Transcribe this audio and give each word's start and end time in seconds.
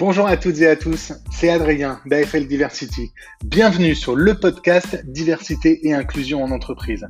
Bonjour 0.00 0.26
à 0.28 0.38
toutes 0.38 0.58
et 0.62 0.66
à 0.66 0.76
tous, 0.76 1.12
c'est 1.30 1.50
Adrien 1.50 2.00
d'AFL 2.06 2.46
Diversity. 2.46 3.12
Bienvenue 3.44 3.94
sur 3.94 4.16
le 4.16 4.32
podcast 4.32 5.04
Diversité 5.04 5.86
et 5.86 5.92
Inclusion 5.92 6.42
en 6.42 6.50
entreprise. 6.52 7.06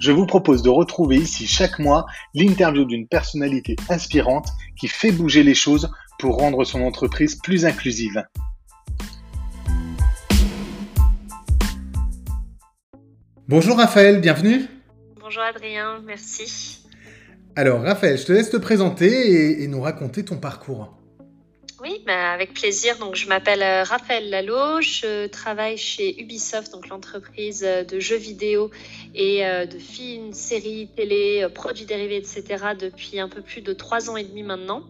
Je 0.00 0.10
vous 0.10 0.26
propose 0.26 0.64
de 0.64 0.68
retrouver 0.68 1.18
ici 1.18 1.46
chaque 1.46 1.78
mois 1.78 2.04
l'interview 2.34 2.84
d'une 2.84 3.06
personnalité 3.06 3.76
inspirante 3.88 4.48
qui 4.76 4.88
fait 4.88 5.12
bouger 5.12 5.44
les 5.44 5.54
choses 5.54 5.88
pour 6.18 6.38
rendre 6.38 6.64
son 6.64 6.82
entreprise 6.82 7.36
plus 7.36 7.64
inclusive. 7.64 8.24
Bonjour 13.46 13.76
Raphaël, 13.76 14.20
bienvenue. 14.20 14.66
Bonjour 15.20 15.44
Adrien, 15.44 16.00
merci. 16.04 16.82
Alors 17.54 17.82
Raphaël, 17.82 18.18
je 18.18 18.24
te 18.24 18.32
laisse 18.32 18.50
te 18.50 18.56
présenter 18.56 19.62
et, 19.62 19.68
nous 19.68 19.80
raconter 19.80 20.24
ton 20.24 20.38
parcours. 20.38 21.01
Avec 22.06 22.54
plaisir. 22.54 22.98
Donc, 22.98 23.14
je 23.14 23.28
m'appelle 23.28 23.62
euh, 23.62 23.84
Raphaël 23.84 24.28
Lalo, 24.28 24.80
je 24.80 25.26
travaille 25.28 25.78
chez 25.78 26.20
Ubisoft, 26.20 26.72
donc 26.72 26.88
l'entreprise 26.88 27.62
euh, 27.64 27.84
de 27.84 28.00
jeux 28.00 28.16
vidéo 28.16 28.70
et 29.14 29.46
euh, 29.46 29.66
de 29.66 29.78
films, 29.78 30.32
séries, 30.32 30.88
télé, 30.96 31.46
produits 31.54 31.84
dérivés, 31.84 32.16
etc. 32.16 32.74
depuis 32.78 33.20
un 33.20 33.28
peu 33.28 33.40
plus 33.40 33.60
de 33.60 33.72
trois 33.72 34.10
ans 34.10 34.16
et 34.16 34.24
demi 34.24 34.42
maintenant. 34.42 34.82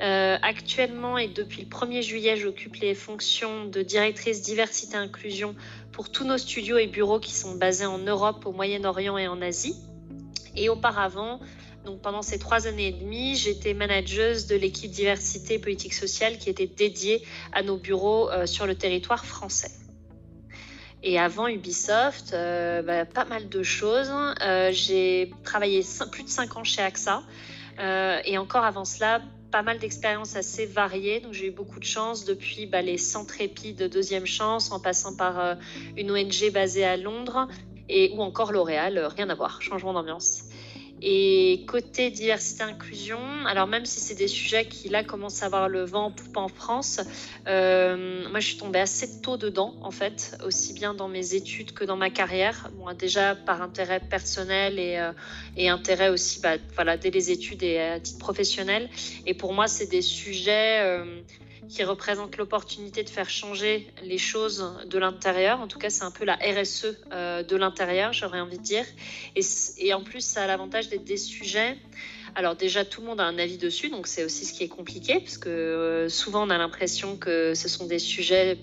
actuellement 0.00 1.18
et 1.18 1.28
depuis 1.28 1.62
le 1.62 1.68
1er 1.68 2.02
juillet, 2.02 2.36
j'occupe 2.36 2.76
les 2.76 2.94
fonctions 2.94 3.66
de 3.66 3.82
directrice 3.82 4.42
diversité 4.42 4.96
inclusion 4.96 5.54
pour 5.92 6.10
tous 6.10 6.24
nos 6.24 6.38
studios 6.38 6.78
et 6.78 6.86
bureaux 6.86 7.20
qui 7.20 7.34
sont 7.34 7.54
basés 7.54 7.86
en 7.86 7.98
Europe, 7.98 8.46
au 8.46 8.52
Moyen-Orient 8.52 9.16
et 9.18 9.28
en 9.28 9.40
Asie. 9.42 9.76
Et 10.56 10.68
auparavant, 10.68 11.40
donc 11.88 12.02
pendant 12.02 12.20
ces 12.20 12.38
trois 12.38 12.66
années 12.66 12.88
et 12.88 12.92
demie, 12.92 13.34
j'étais 13.34 13.72
manageuse 13.72 14.46
de 14.46 14.56
l'équipe 14.56 14.90
diversité 14.90 15.58
politique 15.58 15.94
sociale 15.94 16.36
qui 16.36 16.50
était 16.50 16.66
dédiée 16.66 17.24
à 17.52 17.62
nos 17.62 17.78
bureaux 17.78 18.30
euh, 18.30 18.44
sur 18.44 18.66
le 18.66 18.74
territoire 18.74 19.24
français. 19.24 19.70
Et 21.02 21.18
avant 21.18 21.48
Ubisoft, 21.48 22.34
euh, 22.34 22.82
bah, 22.82 23.06
pas 23.06 23.24
mal 23.24 23.48
de 23.48 23.62
choses. 23.62 24.12
Euh, 24.42 24.70
j'ai 24.70 25.32
travaillé 25.44 25.82
plus 26.12 26.24
de 26.24 26.28
cinq 26.28 26.58
ans 26.58 26.64
chez 26.64 26.82
AXA. 26.82 27.22
et 28.26 28.36
encore 28.36 28.64
avant 28.64 28.84
cela, 28.84 29.22
pas 29.50 29.62
mal 29.62 29.78
d'expériences 29.78 30.36
assez 30.36 30.66
variées. 30.66 31.20
Donc 31.20 31.32
j'ai 31.32 31.46
eu 31.46 31.52
beaucoup 31.52 31.80
de 31.80 31.86
chance 31.86 32.26
depuis 32.26 32.66
bah, 32.66 32.82
les 32.82 32.98
centres 32.98 33.40
épis 33.40 33.72
de 33.72 33.86
deuxième 33.86 34.26
chance, 34.26 34.72
en 34.72 34.78
passant 34.78 35.16
par 35.16 35.56
une 35.96 36.10
ONG 36.10 36.52
basée 36.52 36.84
à 36.84 36.98
Londres 36.98 37.48
et 37.88 38.12
ou 38.14 38.20
encore 38.20 38.52
L'Oréal, 38.52 38.98
rien 39.16 39.30
à 39.30 39.34
voir, 39.34 39.62
changement 39.62 39.94
d'ambiance. 39.94 40.47
Et 41.00 41.64
côté 41.68 42.10
diversité 42.10 42.64
inclusion, 42.64 43.20
alors 43.46 43.68
même 43.68 43.84
si 43.84 44.00
c'est 44.00 44.16
des 44.16 44.26
sujets 44.26 44.66
qui 44.66 44.88
là 44.88 45.04
commencent 45.04 45.42
à 45.42 45.46
avoir 45.46 45.68
le 45.68 45.84
vent 45.84 46.06
en 46.06 46.10
poupe 46.10 46.36
en 46.36 46.48
France, 46.48 47.00
euh, 47.46 48.28
moi 48.30 48.40
je 48.40 48.48
suis 48.48 48.56
tombée 48.56 48.80
assez 48.80 49.20
tôt 49.20 49.36
dedans 49.36 49.74
en 49.82 49.92
fait, 49.92 50.36
aussi 50.44 50.72
bien 50.72 50.94
dans 50.94 51.08
mes 51.08 51.34
études 51.34 51.72
que 51.72 51.84
dans 51.84 51.96
ma 51.96 52.10
carrière. 52.10 52.70
Moi 52.78 52.94
déjà 52.94 53.36
par 53.36 53.62
intérêt 53.62 54.00
personnel 54.00 54.80
et, 54.80 54.98
euh, 54.98 55.12
et 55.56 55.68
intérêt 55.68 56.08
aussi 56.08 56.40
bah, 56.40 56.56
voilà, 56.74 56.96
dès 56.96 57.10
les 57.10 57.30
études 57.30 57.62
et 57.62 57.78
à 57.78 58.00
titre 58.00 58.18
professionnel. 58.18 58.88
Et 59.24 59.34
pour 59.34 59.52
moi 59.52 59.68
c'est 59.68 59.86
des 59.86 60.02
sujets... 60.02 60.80
Euh, 60.82 61.20
qui 61.68 61.84
représente 61.84 62.36
l'opportunité 62.36 63.02
de 63.04 63.10
faire 63.10 63.28
changer 63.28 63.92
les 64.02 64.18
choses 64.18 64.64
de 64.86 64.98
l'intérieur. 64.98 65.60
En 65.60 65.68
tout 65.68 65.78
cas, 65.78 65.90
c'est 65.90 66.04
un 66.04 66.10
peu 66.10 66.24
la 66.24 66.36
RSE 66.36 66.96
euh, 67.12 67.42
de 67.42 67.56
l'intérieur, 67.56 68.12
j'aurais 68.12 68.40
envie 68.40 68.58
de 68.58 68.62
dire. 68.62 68.84
Et, 69.36 69.42
et, 69.78 69.94
en 69.94 70.02
plus, 70.02 70.24
ça 70.24 70.44
a 70.44 70.46
l'avantage 70.46 70.88
d'être 70.88 71.04
des 71.04 71.16
sujets. 71.16 71.76
Alors 72.34 72.56
déjà, 72.56 72.84
tout 72.84 73.00
le 73.00 73.08
monde 73.08 73.20
a 73.20 73.24
un 73.24 73.38
avis 73.38 73.58
dessus, 73.58 73.88
donc 73.88 74.06
c'est 74.06 74.24
aussi 74.24 74.44
ce 74.44 74.52
qui 74.52 74.62
est 74.62 74.68
compliqué, 74.68 75.20
parce 75.20 75.38
que 75.38 75.48
euh, 75.48 76.08
souvent 76.08 76.46
on 76.46 76.50
a 76.50 76.58
l'impression 76.58 77.16
que 77.16 77.54
ce 77.54 77.68
sont 77.68 77.86
des 77.86 77.98
sujets 77.98 78.58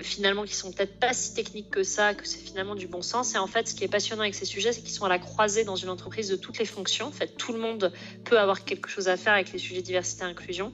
finalement 0.00 0.44
qui 0.44 0.54
sont 0.54 0.72
peut-être 0.72 0.98
pas 0.98 1.12
si 1.12 1.34
techniques 1.34 1.70
que 1.70 1.82
ça, 1.82 2.14
que 2.14 2.26
c'est 2.26 2.38
finalement 2.38 2.74
du 2.74 2.86
bon 2.86 3.02
sens. 3.02 3.34
Et 3.34 3.38
en 3.38 3.46
fait, 3.46 3.68
ce 3.68 3.74
qui 3.74 3.84
est 3.84 3.88
passionnant 3.88 4.22
avec 4.22 4.34
ces 4.34 4.44
sujets, 4.44 4.72
c'est 4.72 4.80
qu'ils 4.80 4.92
sont 4.92 5.04
à 5.04 5.08
la 5.08 5.18
croisée 5.18 5.64
dans 5.64 5.76
une 5.76 5.88
entreprise 5.88 6.28
de 6.28 6.36
toutes 6.36 6.58
les 6.58 6.64
fonctions. 6.64 7.06
En 7.06 7.12
fait, 7.12 7.36
tout 7.36 7.52
le 7.52 7.58
monde 7.58 7.92
peut 8.24 8.38
avoir 8.38 8.64
quelque 8.64 8.88
chose 8.88 9.08
à 9.08 9.16
faire 9.16 9.34
avec 9.34 9.52
les 9.52 9.58
sujets 9.58 9.82
diversité 9.82 10.24
et 10.24 10.26
inclusion. 10.26 10.72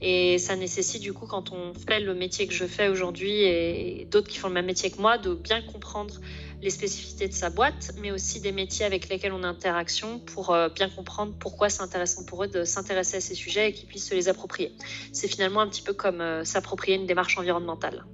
Et 0.00 0.38
ça 0.38 0.56
nécessite 0.56 1.02
du 1.02 1.12
coup, 1.12 1.26
quand 1.26 1.52
on 1.52 1.72
fait 1.74 2.00
le 2.00 2.14
métier 2.14 2.46
que 2.46 2.54
je 2.54 2.64
fais 2.64 2.88
aujourd'hui 2.88 3.42
et 3.42 4.06
d'autres 4.10 4.28
qui 4.28 4.38
font 4.38 4.48
le 4.48 4.54
même 4.54 4.66
métier 4.66 4.90
que 4.90 5.00
moi, 5.00 5.18
de 5.18 5.34
bien 5.34 5.62
comprendre 5.62 6.20
les 6.62 6.70
spécificités 6.70 7.28
de 7.28 7.34
sa 7.34 7.50
boîte, 7.50 7.92
mais 8.00 8.10
aussi 8.10 8.40
des 8.40 8.52
métiers 8.52 8.84
avec 8.84 9.08
lesquels 9.08 9.32
on 9.32 9.42
a 9.42 9.48
interaction 9.48 10.18
pour 10.18 10.50
euh, 10.50 10.68
bien 10.68 10.88
comprendre 10.88 11.34
pourquoi 11.38 11.68
c'est 11.68 11.82
intéressant 11.82 12.24
pour 12.24 12.44
eux 12.44 12.48
de 12.48 12.64
s'intéresser 12.64 13.18
à 13.18 13.20
ces 13.20 13.34
sujets 13.34 13.70
et 13.70 13.72
qu'ils 13.72 13.86
puissent 13.86 14.08
se 14.08 14.14
les 14.14 14.28
approprier. 14.28 14.72
C'est 15.12 15.28
finalement 15.28 15.60
un 15.60 15.68
petit 15.68 15.82
peu 15.82 15.92
comme 15.92 16.20
euh, 16.20 16.44
s'approprier 16.44 16.96
une 16.96 17.06
démarche 17.06 17.36
environnementale. 17.38 18.04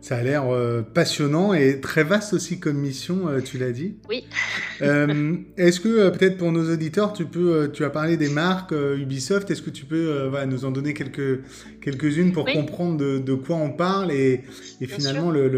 Ça 0.00 0.16
a 0.16 0.22
l'air 0.22 0.48
euh, 0.48 0.82
passionnant 0.82 1.52
et 1.52 1.80
très 1.80 2.04
vaste 2.04 2.32
aussi 2.32 2.60
comme 2.60 2.78
mission, 2.78 3.28
euh, 3.28 3.40
tu 3.40 3.58
l'as 3.58 3.72
dit. 3.72 3.96
Oui. 4.08 4.24
Euh, 4.80 5.34
est-ce 5.56 5.80
que 5.80 6.08
peut-être 6.10 6.36
pour 6.36 6.52
nos 6.52 6.72
auditeurs, 6.72 7.12
tu 7.12 7.24
peux, 7.24 7.68
tu 7.74 7.84
as 7.84 7.90
parlé 7.90 8.16
des 8.16 8.28
marques 8.28 8.70
Ubisoft, 8.70 9.50
est-ce 9.50 9.60
que 9.60 9.70
tu 9.70 9.86
peux 9.86 10.30
nous 10.46 10.64
en 10.64 10.70
donner 10.70 10.94
quelques 10.94 11.40
quelques-unes 11.80 12.30
pour 12.32 12.44
comprendre 12.44 12.96
de, 13.18 13.34
quoi 13.34 13.56
on 13.56 13.70
parle 13.70 14.12
et, 14.12 14.44
finalement 14.86 15.32
le, 15.32 15.48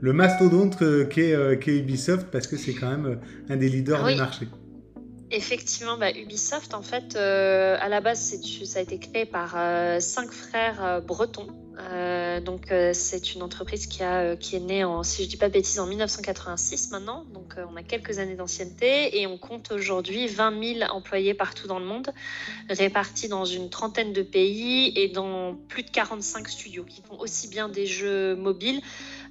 le, 0.00 0.12
mastodonte 0.12 0.82
qu'est 1.08 1.68
Ubisoft 1.68 2.32
parce 2.32 2.48
que 2.48 2.56
c'est 2.56 2.74
quand 2.74 2.90
même 2.90 3.20
un 3.48 3.56
des 3.56 3.68
leaders 3.68 4.04
du 4.08 4.16
marché. 4.16 4.48
Effectivement, 5.30 5.96
bah, 5.96 6.10
Ubisoft, 6.10 6.74
en 6.74 6.82
fait, 6.82 7.14
à 7.14 7.88
la 7.88 8.00
base, 8.00 8.34
ça 8.64 8.80
a 8.80 8.82
été 8.82 8.98
créé 8.98 9.24
par 9.24 9.56
cinq 10.00 10.32
frères 10.32 11.00
bretons 11.06 11.46
euh, 11.78 12.40
donc 12.40 12.70
euh, 12.70 12.92
c'est 12.92 13.34
une 13.34 13.42
entreprise 13.42 13.86
qui, 13.86 14.02
a, 14.02 14.20
euh, 14.20 14.36
qui 14.36 14.56
est 14.56 14.60
née, 14.60 14.84
en, 14.84 15.02
si 15.02 15.22
je 15.22 15.26
ne 15.26 15.30
dis 15.30 15.36
pas 15.36 15.48
de 15.48 15.80
en 15.80 15.86
1986 15.86 16.90
maintenant. 16.90 17.24
Donc 17.32 17.56
on 17.70 17.76
a 17.76 17.82
quelques 17.82 18.18
années 18.18 18.34
d'ancienneté 18.34 19.20
et 19.20 19.26
on 19.26 19.38
compte 19.38 19.72
aujourd'hui 19.72 20.28
20 20.28 20.78
000 20.78 20.90
employés 20.90 21.34
partout 21.34 21.66
dans 21.66 21.78
le 21.78 21.84
monde, 21.84 22.10
répartis 22.68 23.28
dans 23.28 23.44
une 23.44 23.70
trentaine 23.70 24.12
de 24.12 24.22
pays 24.22 24.92
et 24.96 25.08
dans 25.08 25.54
plus 25.68 25.82
de 25.82 25.90
45 25.90 26.48
studios 26.48 26.84
qui 26.84 27.02
font 27.02 27.18
aussi 27.18 27.48
bien 27.48 27.68
des 27.68 27.86
jeux 27.86 28.36
mobiles, 28.36 28.80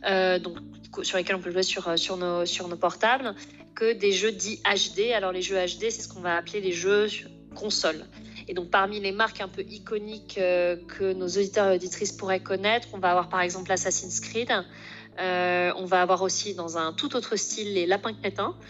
donc, 0.03 0.57
sur 1.03 1.17
lesquels 1.17 1.35
on 1.35 1.41
peut 1.41 1.51
jouer 1.51 1.63
sur, 1.63 1.97
sur, 1.97 2.17
nos, 2.17 2.45
sur 2.45 2.67
nos 2.67 2.75
portables, 2.75 3.35
que 3.75 3.93
des 3.93 4.11
jeux 4.11 4.31
dits 4.31 4.61
HD. 4.63 5.11
Alors 5.13 5.31
les 5.31 5.41
jeux 5.41 5.55
HD, 5.55 5.89
c'est 5.89 6.01
ce 6.01 6.07
qu'on 6.07 6.21
va 6.21 6.35
appeler 6.35 6.61
les 6.61 6.71
jeux 6.71 7.07
console. 7.55 8.05
Et 8.47 8.53
donc, 8.53 8.69
parmi 8.69 8.99
les 8.99 9.11
marques 9.11 9.41
un 9.41 9.47
peu 9.47 9.61
iconiques 9.61 10.37
euh, 10.37 10.75
que 10.87 11.13
nos 11.13 11.27
auditeurs 11.27 11.71
et 11.71 11.75
auditrices 11.75 12.11
pourraient 12.11 12.41
connaître, 12.41 12.89
on 12.93 12.99
va 12.99 13.11
avoir 13.11 13.29
par 13.29 13.41
exemple 13.41 13.71
Assassin's 13.71 14.19
Creed. 14.19 14.51
Euh, 15.19 15.71
on 15.77 15.85
va 15.85 16.01
avoir 16.01 16.23
aussi 16.23 16.55
dans 16.55 16.77
un 16.77 16.91
tout 16.91 17.15
autre 17.15 17.35
style 17.35 17.73
les 17.73 17.85
lapins 17.85 18.13
crétins. 18.13 18.55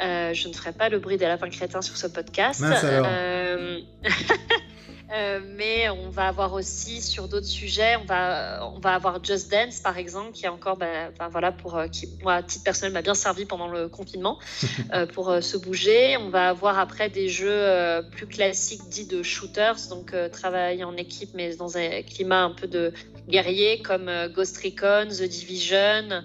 Euh, 0.00 0.32
je 0.32 0.46
ne 0.46 0.52
ferai 0.52 0.70
pas 0.70 0.88
le 0.88 1.00
bruit 1.00 1.16
des 1.16 1.26
lapins 1.26 1.50
crétins 1.50 1.82
sur 1.82 1.96
ce 1.96 2.06
podcast. 2.06 2.62
Euh, 5.10 5.40
mais 5.56 5.88
on 5.88 6.10
va 6.10 6.28
avoir 6.28 6.52
aussi 6.52 7.00
sur 7.00 7.28
d'autres 7.28 7.46
sujets, 7.46 7.96
on 7.96 8.04
va, 8.04 8.70
on 8.74 8.78
va 8.78 8.94
avoir 8.94 9.24
Just 9.24 9.50
Dance 9.50 9.80
par 9.80 9.96
exemple, 9.96 10.32
qui 10.32 10.44
est 10.44 10.48
encore, 10.48 10.76
bah, 10.76 11.08
voilà, 11.30 11.50
pour 11.50 11.76
euh, 11.76 11.86
qui 11.86 12.08
moi 12.22 12.34
à 12.34 12.42
titre 12.42 12.64
personnel 12.64 12.92
m'a 12.92 13.00
bien 13.00 13.14
servi 13.14 13.46
pendant 13.46 13.68
le 13.68 13.88
confinement 13.88 14.38
euh, 14.92 15.06
pour 15.06 15.34
se 15.40 15.56
bouger. 15.56 16.18
On 16.18 16.28
va 16.28 16.50
avoir 16.50 16.78
après 16.78 17.08
des 17.08 17.28
jeux 17.28 18.02
plus 18.10 18.26
classiques 18.26 18.86
dits 18.88 19.06
de 19.06 19.22
shooters, 19.22 19.88
donc 19.88 20.14
travailler 20.30 20.84
en 20.84 20.96
équipe 20.96 21.30
mais 21.34 21.56
dans 21.56 21.78
un 21.78 22.02
climat 22.02 22.42
un 22.42 22.50
peu 22.50 22.66
de 22.66 22.92
guerrier 23.28 23.80
comme 23.82 24.10
Ghost 24.34 24.58
Recon, 24.58 25.08
The 25.08 25.22
Division, 25.22 26.22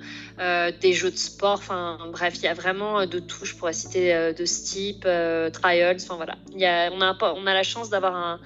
des 0.82 0.94
jeux 0.94 1.12
de 1.12 1.18
sport, 1.18 1.54
enfin 1.54 2.00
bref, 2.12 2.34
il 2.38 2.44
y 2.44 2.48
a 2.48 2.54
vraiment 2.54 3.06
de 3.06 3.20
tout. 3.20 3.46
Je 3.46 3.56
pourrais 3.56 3.74
citer 3.74 4.34
de 4.34 4.46
ce 4.46 4.64
type, 4.66 5.08
Trials, 5.54 5.98
enfin 6.02 6.16
voilà. 6.16 6.38
Il 6.52 6.60
y 6.60 6.66
a, 6.66 6.90
on 6.92 7.02
a 7.02 7.18
on 7.36 7.46
a 7.46 7.54
la 7.54 7.64
chance 7.64 7.90
d'avoir 7.90 8.16
un 8.16 8.40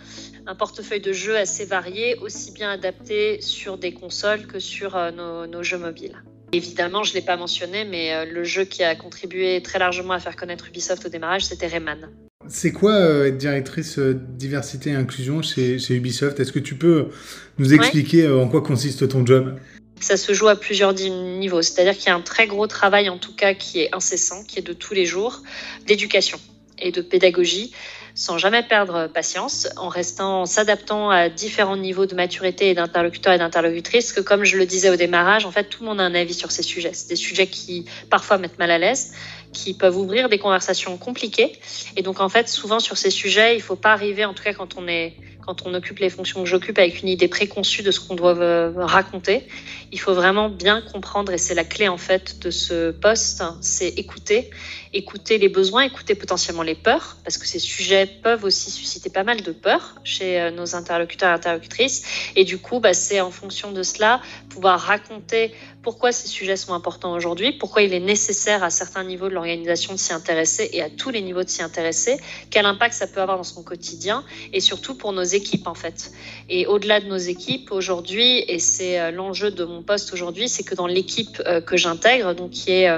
un 0.48 0.56
portefeuille 0.56 1.02
de 1.02 1.12
jeux 1.12 1.38
assez 1.38 1.66
varié, 1.66 2.16
aussi 2.22 2.52
bien 2.52 2.72
adapté 2.72 3.42
sur 3.42 3.78
des 3.78 3.94
consoles 3.94 4.48
que 4.48 4.60
sur 4.60 4.96
euh, 4.96 5.12
nos, 5.46 5.62
jeux 5.62 5.78
mobiles. 5.78 6.24
Évidemment, 6.54 7.04
je 7.04 7.12
ne 7.12 7.16
l'ai 7.16 7.22
pas 7.22 7.36
mentionné, 7.36 7.84
mais 7.84 8.14
euh, 8.14 8.26
le 8.26 8.46
jeu 8.46 8.64
qui 8.64 8.82
a 8.82 8.96
contribué 8.96 9.62
très 9.62 9.78
largement 9.78 10.14
à 10.14 10.20
faire 10.20 10.38
connaître 10.38 10.68
Ubisoft 10.68 11.06
au 11.06 11.10
démarrage, 11.10 11.46
c'était 11.46 11.68
Rayman. 11.68 12.10
C'est 12.48 12.72
quoi 12.72 12.94
euh, 12.94 13.28
être 13.28 13.38
directrice 13.38 14.00
diversité 14.00 14.92
et 14.92 14.96
inclusion 14.96 15.42
chez, 15.42 15.78
Ubisoft? 15.90 16.40
Est-ce 16.40 16.54
que 16.54 16.60
tu 16.60 16.76
peux 16.76 17.10
nous 17.58 17.74
expliquer 17.74 18.30
en 18.30 18.48
quoi 18.48 18.62
consiste 18.62 19.10
ton 19.10 19.26
job? 19.26 19.60
Ça 20.00 20.16
se 20.16 20.32
joue 20.32 20.48
à 20.48 20.56
plusieurs 20.56 20.94
niveaux, 20.94 21.62
c'est-à-dire 21.62 21.98
qu'il 21.98 22.08
y 22.08 22.12
a 22.12 22.16
un 22.16 22.22
très 22.22 22.48
gros 22.48 22.68
travail 22.68 23.10
en 23.10 23.18
tout 23.18 23.36
cas 23.36 23.54
qui 23.54 23.82
est 23.82 23.94
incessant, 23.94 24.44
qui 24.46 24.60
est 24.60 24.62
de 24.62 24.74
tous 24.74 24.94
les 24.94 25.06
jours, 25.06 25.42
d'éducation 25.88 26.40
et 26.80 26.92
de 26.92 27.02
pédagogie 27.02 27.74
sans 28.18 28.40
jamais 28.40 28.64
perdre 28.64 29.08
patience, 29.08 29.70
en 29.78 29.90
restant, 29.90 30.48
s'adaptant 30.48 31.12
à 31.12 31.30
différents 31.30 31.78
niveaux 31.78 32.08
de 32.08 32.16
maturité 32.16 32.72
et 32.72 32.74
d'interlocuteurs 32.74 33.34
et 33.34 33.38
d'interlocutrices, 33.38 34.12
que 34.12 34.22
comme 34.22 34.44
je 34.44 34.58
le 34.58 34.66
disais 34.66 34.90
au 34.90 34.96
démarrage, 34.96 35.46
en 35.46 35.52
fait, 35.52 35.66
tout 35.66 35.84
le 35.84 35.90
monde 35.90 36.02
a 36.02 36.04
un 36.04 36.16
avis 36.16 36.34
sur 36.34 36.50
ces 36.50 36.64
sujets. 36.64 36.90
C'est 36.94 37.10
des 37.10 37.16
sujets 37.16 37.46
qui 37.46 37.86
parfois 38.10 38.40
mettent 38.40 38.58
mal 38.58 38.72
à 38.72 38.80
l'aise, 38.80 39.14
qui 39.54 39.76
peuvent 39.76 39.96
ouvrir 39.96 40.30
des 40.30 40.40
conversations 40.40 40.98
compliquées. 40.98 41.60
Et 41.96 42.02
donc, 42.02 42.20
en 42.20 42.28
fait, 42.28 42.50
souvent 42.50 42.80
sur 42.80 42.98
ces 42.98 43.12
sujets, 43.12 43.54
il 43.54 43.60
ne 43.60 43.64
faut 43.64 43.76
pas 43.76 43.92
arriver, 43.94 44.26
en 44.26 44.34
tout 44.34 44.44
cas 44.44 44.54
quand 44.54 44.78
on 44.78 44.88
est 44.88 45.16
quand 45.48 45.66
on 45.66 45.74
occupe 45.74 46.00
les 46.00 46.10
fonctions 46.10 46.44
que 46.44 46.50
j'occupe 46.50 46.78
avec 46.78 47.02
une 47.02 47.08
idée 47.08 47.30
préconçue 47.30 47.82
de 47.82 47.90
ce 47.90 48.02
qu'on 48.02 48.16
doit 48.16 48.38
euh, 48.38 48.74
raconter. 48.76 49.48
Il 49.94 50.00
faut 50.00 50.14
vraiment 50.14 50.50
bien 50.50 50.82
comprendre, 50.82 51.32
et 51.32 51.38
c'est 51.38 51.56
la 51.56 51.64
clé 51.64 51.88
en 51.88 51.98
fait 51.98 52.40
de 52.40 52.52
ce 52.52 52.92
poste, 52.92 53.42
c'est 53.62 53.88
écouter, 53.88 54.50
écouter 54.98 55.38
les 55.38 55.50
besoins, 55.50 55.84
écouter 55.84 56.16
potentiellement 56.16 56.64
les 56.64 56.76
peurs, 56.76 57.18
parce 57.24 57.38
que 57.38 57.46
ces 57.46 57.60
sujets 57.60 58.08
peuvent 58.08 58.44
aussi 58.44 58.72
susciter 58.72 59.10
pas 59.10 59.24
mal 59.24 59.42
de 59.42 59.52
peurs 59.52 59.96
chez 60.04 60.42
euh, 60.42 60.52
nos 60.52 60.76
interlocuteurs 60.76 61.30
et 61.30 61.34
interlocutrices. 61.34 62.04
Et 62.36 62.44
du 62.44 62.58
coup, 62.58 62.80
bah, 62.80 62.94
c'est 62.94 63.22
en 63.22 63.32
fonction 63.32 63.72
de 63.72 63.84
cela 63.84 64.22
pouvoir 64.50 64.80
raconter 64.80 65.54
pourquoi 65.84 66.12
ces 66.12 66.28
sujets 66.28 66.58
sont 66.58 66.74
importants 66.74 67.14
aujourd'hui, 67.14 67.54
pourquoi 67.54 67.82
il 67.82 67.94
est 67.94 68.02
nécessaire 68.02 68.64
à 68.64 68.70
certains 68.70 69.04
niveaux 69.04 69.30
de 69.30 69.34
l'organisation 69.34 69.94
de 69.94 70.00
s'y 70.00 70.12
intéresser 70.12 70.70
et 70.74 70.82
à 70.82 70.90
tous 70.90 71.12
les 71.12 71.22
niveaux 71.22 71.44
de 71.44 71.50
s'y 71.50 71.62
intéresser, 71.62 72.18
quel 72.50 72.66
impact 72.66 72.94
ça 72.94 73.08
peut 73.08 73.22
avoir 73.22 73.38
dans 73.38 73.44
son 73.44 73.64
quotidien 73.64 74.26
et 74.52 74.60
surtout 74.60 74.96
pour 74.96 75.14
nos 75.14 75.24
équipes 75.24 75.68
en 75.68 75.76
fait. 75.76 76.12
Et 76.50 76.66
au-delà 76.66 77.00
de 77.00 77.06
nos 77.06 77.18
équipes 77.18 77.72
aujourd'hui, 77.72 78.44
et 78.48 78.60
c'est 78.60 79.00
euh, 79.00 79.12
l'enjeu 79.12 79.52
de 79.52 79.64
mon 79.64 79.82
poste 79.82 80.12
aujourd'hui, 80.12 80.50
c'est 80.50 80.64
que 80.64 80.76
dans 80.76 80.88
l'équipe 80.88 81.42
euh, 81.46 81.62
que 81.62 81.78
j'intègre, 81.78 82.36
donc 82.36 82.50
qui 82.50 82.72
est 82.72 82.90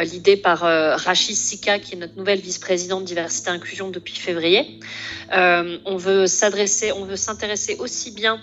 l'idée 0.00 0.36
par 0.36 0.60
Rachid 0.60 1.31
Sika, 1.34 1.78
qui 1.78 1.94
est 1.94 1.98
notre 1.98 2.16
nouvelle 2.16 2.40
vice-présidente 2.40 3.04
diversité 3.04 3.50
et 3.50 3.52
inclusion 3.52 3.90
depuis 3.90 4.14
février, 4.14 4.80
on 5.30 5.96
veut 5.96 6.26
s'adresser, 6.26 6.92
on 6.92 7.04
veut 7.04 7.16
s'intéresser 7.16 7.76
aussi 7.78 8.10
bien 8.10 8.40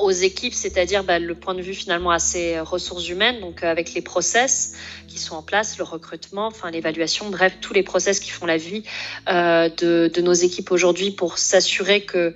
aux 0.00 0.10
équipes, 0.10 0.54
c'est-à-dire 0.54 1.04
bah, 1.04 1.18
le 1.18 1.34
point 1.34 1.54
de 1.54 1.62
vue 1.62 1.74
finalement 1.74 2.10
à 2.10 2.18
ces 2.18 2.60
ressources 2.60 3.08
humaines, 3.08 3.40
donc 3.40 3.62
euh, 3.62 3.70
avec 3.70 3.94
les 3.94 4.02
process 4.02 4.74
qui 5.08 5.18
sont 5.18 5.34
en 5.34 5.42
place, 5.42 5.78
le 5.78 5.84
recrutement, 5.84 6.46
enfin 6.46 6.70
l'évaluation, 6.70 7.28
bref, 7.30 7.58
tous 7.60 7.74
les 7.74 7.82
process 7.82 8.20
qui 8.20 8.30
font 8.30 8.46
la 8.46 8.56
vie 8.56 8.84
euh, 9.28 9.68
de, 9.68 10.20
nos 10.20 10.32
équipes 10.32 10.70
aujourd'hui 10.70 11.10
pour 11.10 11.38
s'assurer 11.38 12.02
que 12.02 12.34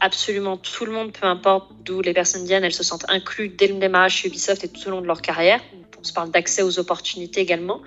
absolument 0.00 0.56
tout 0.56 0.84
le 0.84 0.92
monde, 0.92 1.12
peu 1.12 1.26
importe 1.26 1.70
d'où 1.84 2.00
les 2.02 2.12
personnes 2.12 2.44
viennent, 2.44 2.64
elles 2.64 2.72
se 2.72 2.84
sentent 2.84 3.06
incluses 3.08 3.52
dès 3.56 3.68
le 3.68 3.74
démarrage 3.74 4.16
chez 4.16 4.28
Ubisoft 4.28 4.64
et 4.64 4.68
tout 4.68 4.86
au 4.86 4.90
long 4.90 5.00
de 5.00 5.06
leur 5.06 5.22
carrière. 5.22 5.60
On 6.00 6.04
se 6.04 6.12
parle 6.12 6.30
d'accès 6.30 6.62
aux 6.62 6.78
opportunités 6.78 7.40
également. 7.40 7.80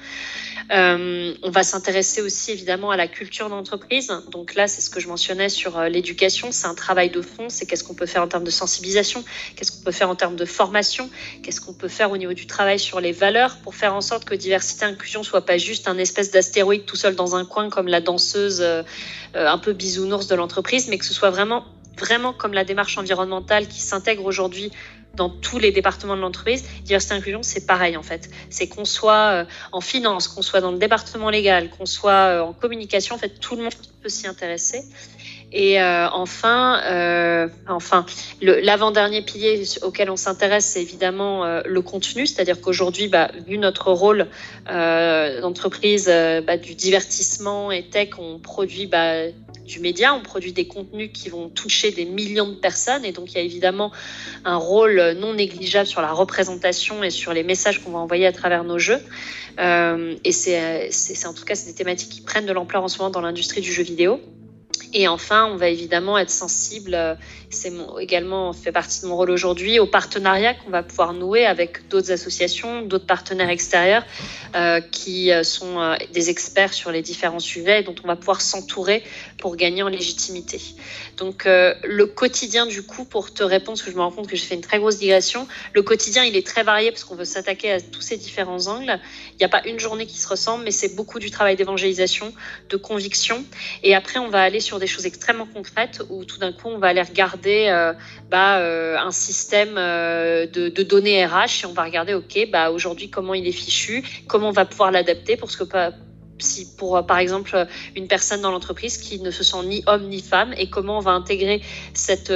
Euh, 0.72 1.34
on 1.44 1.50
va 1.50 1.64
s'intéresser 1.64 2.22
aussi 2.22 2.52
évidemment 2.52 2.92
à 2.92 2.98
la 2.98 3.08
culture 3.08 3.50
d'entreprise. 3.50 4.12
Donc 4.32 4.56
là, 4.56 4.68
c'est 4.68 4.82
ce 4.82 4.90
que 4.90 5.00
je 5.00 5.08
mentionnais 5.08 5.50
sur 5.50 5.78
euh, 5.78 5.90
l'éducation. 5.90 6.52
C'est 6.52 6.68
un 6.68 6.76
travail 6.76 7.10
de 7.10 7.22
fond. 7.22 7.50
C'est 7.50 7.66
qu'est-ce 7.66 7.84
qu'on 7.84 7.94
peut 7.94 8.06
faire 8.06 8.22
en 8.22 8.28
termes 8.28 8.44
de 8.44 8.52
sensibilisation, 8.52 9.24
qu'est-ce 9.56 9.72
qu'on 9.72 9.84
peut 9.84 9.92
faire 9.92 10.10
en 10.10 10.16
termes 10.16 10.36
de 10.36 10.46
formation, 10.46 11.10
qu'est-ce 11.44 11.62
qu'on 11.62 11.74
peut 11.74 11.88
faire 11.88 12.12
au 12.12 12.18
niveau 12.18 12.34
du 12.34 12.48
travail 12.48 12.80
sur 12.80 13.00
les 13.00 13.12
valeurs 13.12 13.58
pour 13.58 13.76
faire 13.76 13.94
en 13.94 14.02
sorte 14.02 14.26
que 14.26 14.36
diversité 14.36 14.86
et 14.86 14.90
inclusion 14.90 15.24
soit 15.24 15.46
pas 15.46 15.58
juste 15.58 15.88
un 15.88 15.98
espèce 15.98 16.32
d'astéroïde 16.32 16.86
tout 16.86 16.96
seul 16.96 17.16
dans 17.16 17.36
un 17.36 17.46
coin 17.46 17.70
comme 17.70 17.88
la 17.88 18.02
danseuse 18.02 18.62
euh, 18.62 18.84
un 19.34 19.58
peu 19.58 19.74
bisounours 19.74 20.28
de 20.28 20.36
l'entreprise, 20.36 20.88
mais 20.88 20.98
que 20.98 21.06
ce 21.06 21.14
soit 21.14 21.30
vraiment 21.30 21.66
vraiment 21.98 22.34
comme 22.34 22.54
la 22.54 22.64
démarche 22.64 22.98
environnementale 22.98 23.68
qui 23.68 23.80
s'intègre 23.80 24.26
aujourd'hui 24.26 24.72
dans 25.16 25.30
tous 25.30 25.60
les 25.60 25.72
départements 25.72 26.16
de 26.16 26.22
l'entreprise. 26.22 26.64
Diversité 26.84 27.14
inclusion, 27.14 27.44
c'est 27.44 27.66
pareil 27.66 27.98
en 27.98 28.04
fait. 28.04 28.30
C'est 28.50 28.68
qu'on 28.68 28.86
soit 28.86 29.32
euh, 29.32 29.46
en 29.72 29.82
finance, 29.82 30.28
qu'on 30.28 30.42
soit 30.42 30.62
dans 30.62 30.72
le 30.72 30.78
département 30.78 31.30
légal, 31.30 31.70
qu'on 31.70 31.86
soit 31.86 32.12
euh, 32.12 32.42
en 32.42 32.54
communication, 32.54 33.16
en 33.16 33.18
fait, 33.18 33.40
tout 33.40 33.56
le 33.56 33.64
monde 33.64 33.74
peut 34.02 34.10
s'y 34.10 34.28
intéresser. 34.28 34.84
Et 35.54 35.82
euh, 35.82 36.08
enfin, 36.10 36.82
euh, 36.86 37.48
enfin, 37.68 38.06
l'avant-dernier 38.42 39.22
pilier 39.22 39.64
auquel 39.82 40.10
on 40.10 40.16
s'intéresse, 40.16 40.66
c'est 40.66 40.82
évidemment 40.82 41.44
euh, 41.44 41.62
le 41.66 41.82
contenu, 41.82 42.26
c'est-à-dire 42.26 42.62
qu'aujourd'hui, 42.62 43.10
bah, 43.10 43.30
vu 43.48 43.58
notre 43.58 43.92
rôle 43.92 44.28
euh, 44.70 45.42
d'entreprise 45.42 46.08
bah, 46.08 46.56
du 46.56 46.76
divertissement 46.76 47.72
et 47.72 47.84
tech, 47.84 48.12
on 48.18 48.40
produit 48.40 48.86
bah, 48.86 49.28
du 49.66 49.80
média, 49.82 50.14
on 50.14 50.22
produit 50.22 50.54
des 50.54 50.68
contenus 50.68 51.12
qui 51.14 51.30
vont 51.30 51.50
toucher 51.50 51.92
des 51.92 52.06
millions 52.06 52.50
de 52.50 52.56
personnes 52.56 53.06
et 53.06 53.12
donc 53.12 53.32
il 53.32 53.36
y 53.36 53.40
a 53.40 53.44
évidemment 53.44 53.92
un 54.44 54.58
rôle 54.58 55.16
non 55.20 55.34
négligeable 55.34 55.88
sur 55.88 56.02
la 56.02 56.12
représentation 56.12 57.04
et 57.04 57.10
sur 57.10 57.34
les 57.34 57.44
messages 57.44 57.84
qu'on 57.84 57.92
va 57.92 58.00
envoyer 58.00 58.26
à 58.26 58.32
travers 58.32 58.64
nos 58.64 58.80
jeux. 58.80 59.02
Euh, 59.60 60.16
et 60.24 60.32
c'est 60.32 61.28
en 61.28 61.34
tout 61.34 61.46
cas 61.46 61.56
des 61.56 61.74
thématiques 61.74 62.10
qui 62.10 62.22
prennent 62.22 62.46
de 62.46 62.54
l'ampleur 62.54 62.84
en 62.84 62.88
ce 62.88 62.98
moment 62.98 63.12
dans 63.12 63.22
l'industrie 63.22 63.62
du 63.62 63.72
jeu 63.72 63.84
vidéo. 63.84 64.20
Et 64.94 65.08
enfin, 65.08 65.46
on 65.46 65.56
va 65.56 65.70
évidemment 65.70 66.18
être 66.18 66.30
sensible, 66.30 66.94
euh, 66.94 67.16
c'est 67.50 67.72
également 68.00 68.52
fait 68.52 68.74
partie 68.74 69.02
de 69.02 69.08
mon 69.08 69.16
rôle 69.16 69.32
aujourd'hui, 69.32 69.80
aux 69.80 69.86
partenariats 69.86 70.54
qu'on 70.54 70.70
va 70.70 70.84
pouvoir 70.84 71.14
nouer 71.14 71.46
avec 71.46 71.88
d'autres 71.88 72.12
associations, 72.12 72.82
d'autres 72.82 73.06
partenaires 73.06 73.50
extérieurs 73.50 74.04
euh, 74.56 74.82
qui 74.82 75.32
euh, 75.32 75.44
sont 75.44 75.96
des 76.14 76.30
experts 76.30 76.74
sur 76.74 76.92
les 76.92 77.02
différents 77.02 77.40
sujets 77.40 77.84
dont 77.84 77.96
on 78.04 78.08
va 78.08 78.16
pouvoir 78.18 78.42
s'entourer 78.42 79.04
pour 79.38 79.56
gagner 79.56 79.84
en 79.84 79.88
légitimité. 79.88 80.60
Donc 81.18 81.46
le 81.46 82.06
quotidien 82.06 82.66
du 82.66 82.84
coup, 82.84 83.06
pour 83.06 83.34
te 83.34 83.44
répondre, 83.44 83.78
parce 83.78 83.84
que 83.84 83.92
je 83.92 83.96
me 83.96 84.02
rends 84.02 84.12
compte 84.12 84.28
que 84.28 84.36
j'ai 84.36 84.46
fait 84.46 84.56
une 84.56 84.62
très 84.62 84.80
grosse 84.80 84.98
digression, 84.98 85.48
le 85.74 85.82
quotidien 85.82 86.24
il 86.24 86.36
est 86.36 86.46
très 86.46 86.64
varié 86.64 86.92
parce 86.92 87.04
qu'on 87.04 87.16
veut 87.16 87.26
s'attaquer 87.26 87.72
à 87.72 87.82
tous 87.82 88.02
ces 88.02 88.18
différents 88.18 88.68
angles. 88.68 89.00
Il 89.34 89.38
n'y 89.40 89.46
a 89.46 89.50
pas 89.50 89.66
une 89.66 89.80
journée 89.80 90.06
qui 90.06 90.20
se 90.20 90.28
ressemble, 90.28 90.64
mais 90.64 90.72
c'est 90.72 90.96
beaucoup 90.96 91.20
du 91.20 91.32
travail 91.32 91.56
d'évangélisation, 91.56 92.34
de 92.70 92.78
conviction. 92.78 93.44
Et 93.84 93.96
après, 93.96 94.20
on 94.20 94.30
va 94.30 94.42
aller 94.42 94.60
sur 94.60 94.80
des 94.82 94.88
choses 94.88 95.06
extrêmement 95.06 95.46
concrètes 95.46 96.02
où 96.10 96.26
tout 96.26 96.38
d'un 96.38 96.52
coup, 96.52 96.68
on 96.68 96.78
va 96.78 96.88
aller 96.88 97.02
regarder 97.02 97.68
euh, 97.70 97.94
bah, 98.30 98.58
euh, 98.58 98.98
un 98.98 99.12
système 99.12 99.76
euh, 99.78 100.46
de, 100.48 100.84
données 100.84 101.26
RH 101.26 101.64
et 101.64 101.66
on 101.68 101.74
va 101.74 101.84
regarder, 101.84 102.14
OK, 102.14 102.50
bah, 102.52 102.72
aujourd'hui, 102.72 103.10
comment 103.10 103.34
il 103.34 103.48
est 103.48 103.54
fichu, 103.54 104.04
comment 104.28 104.50
on 104.50 104.52
va 104.52 104.66
pouvoir 104.66 104.92
l'adapter 104.92 105.38
pour 105.38 105.50
ce 105.50 105.64
que 105.64 105.66
si 106.40 106.76
pour 106.76 107.06
par 107.06 107.20
exemple 107.20 107.68
une 107.96 108.08
personne 108.08 108.42
dans 108.42 108.50
l'entreprise 108.50 108.98
qui 108.98 109.20
ne 109.20 109.30
se 109.30 109.44
sent 109.44 109.64
ni 109.66 109.84
homme 109.86 110.08
ni 110.08 110.22
femme 110.22 110.56
et 110.58 110.72
comment 110.72 110.98
on 110.98 111.02
va 111.02 111.12
intégrer 111.12 111.62
cette 111.94 112.34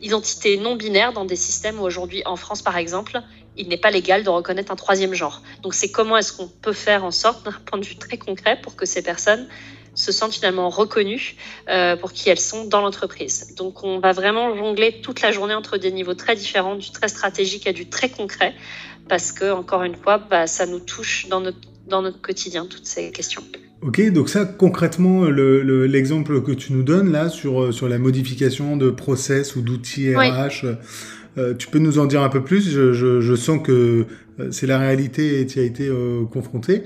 identité 0.00 0.56
non 0.56 0.74
binaire 0.74 1.12
dans 1.12 1.24
des 1.24 1.36
systèmes 1.36 1.78
où 1.78 1.84
aujourd'hui 1.84 2.24
en 2.26 2.34
France 2.34 2.62
par 2.62 2.76
exemple 2.76 3.22
il 3.56 3.68
n'est 3.68 3.76
pas 3.76 3.92
légal 3.92 4.24
de 4.24 4.30
reconnaître 4.30 4.72
un 4.72 4.76
troisième 4.76 5.14
genre. 5.14 5.42
Donc 5.62 5.74
c'est 5.74 5.90
comment 5.90 6.16
est-ce 6.16 6.32
qu'on 6.32 6.48
peut 6.48 6.72
faire 6.72 7.04
en 7.04 7.12
sorte 7.12 7.44
d'un 7.44 7.52
point 7.52 7.78
de 7.78 7.84
vue 7.84 7.96
très 7.96 8.18
concret 8.18 8.58
pour 8.60 8.74
que 8.74 8.86
ces 8.86 9.02
personnes 9.02 9.46
se 9.98 10.12
sentent 10.12 10.32
finalement 10.32 10.68
reconnues 10.68 11.34
euh, 11.68 11.96
pour 11.96 12.12
qui 12.12 12.30
elles 12.30 12.38
sont 12.38 12.64
dans 12.64 12.80
l'entreprise. 12.80 13.54
Donc 13.56 13.82
on 13.82 13.98
va 13.98 14.12
vraiment 14.12 14.56
jongler 14.56 15.00
toute 15.02 15.20
la 15.22 15.32
journée 15.32 15.54
entre 15.54 15.76
des 15.76 15.90
niveaux 15.90 16.14
très 16.14 16.36
différents, 16.36 16.76
du 16.76 16.90
très 16.90 17.08
stratégique 17.08 17.66
à 17.66 17.72
du 17.72 17.88
très 17.88 18.08
concret, 18.08 18.54
parce 19.08 19.32
que 19.32 19.50
encore 19.50 19.82
une 19.82 19.96
fois, 19.96 20.18
bah, 20.18 20.46
ça 20.46 20.66
nous 20.66 20.78
touche 20.78 21.26
dans 21.28 21.40
notre, 21.40 21.58
dans 21.88 22.02
notre 22.02 22.20
quotidien, 22.20 22.66
toutes 22.66 22.86
ces 22.86 23.10
questions. 23.10 23.42
Ok, 23.82 24.00
donc 24.12 24.28
ça 24.28 24.44
concrètement, 24.44 25.24
l'exemple 25.24 26.32
le, 26.32 26.40
que 26.40 26.52
tu 26.52 26.72
nous 26.72 26.82
donnes 26.82 27.12
là 27.12 27.28
sur, 27.28 27.72
sur 27.74 27.88
la 27.88 27.98
modification 27.98 28.76
de 28.76 28.90
process 28.90 29.56
ou 29.56 29.62
d'outils 29.62 30.14
RH, 30.14 30.64
oui. 30.64 30.70
euh, 31.38 31.54
tu 31.54 31.68
peux 31.68 31.78
nous 31.78 31.98
en 31.98 32.06
dire 32.06 32.22
un 32.22 32.28
peu 32.28 32.42
plus? 32.42 32.70
Je, 32.70 32.92
je, 32.92 33.20
je 33.20 33.34
sens 33.34 33.60
que 33.62 34.06
euh, 34.40 34.48
c'est 34.52 34.66
la 34.66 34.78
réalité 34.78 35.40
et 35.40 35.46
tu 35.46 35.58
as 35.58 35.62
été 35.62 35.88
euh, 35.88 36.24
confronté. 36.24 36.84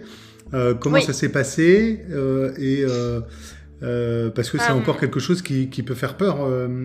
Euh, 0.54 0.74
comment 0.74 0.96
oui. 0.96 1.02
ça 1.02 1.12
s'est 1.12 1.30
passé 1.32 2.04
euh, 2.10 2.54
et 2.58 2.84
euh, 2.84 4.30
parce 4.30 4.50
que 4.50 4.58
c'est 4.58 4.64
ah, 4.68 4.76
encore 4.76 5.00
quelque 5.00 5.18
chose 5.18 5.42
qui, 5.42 5.70
qui, 5.70 5.82
peut 5.82 5.94
faire 5.94 6.16
peur, 6.16 6.36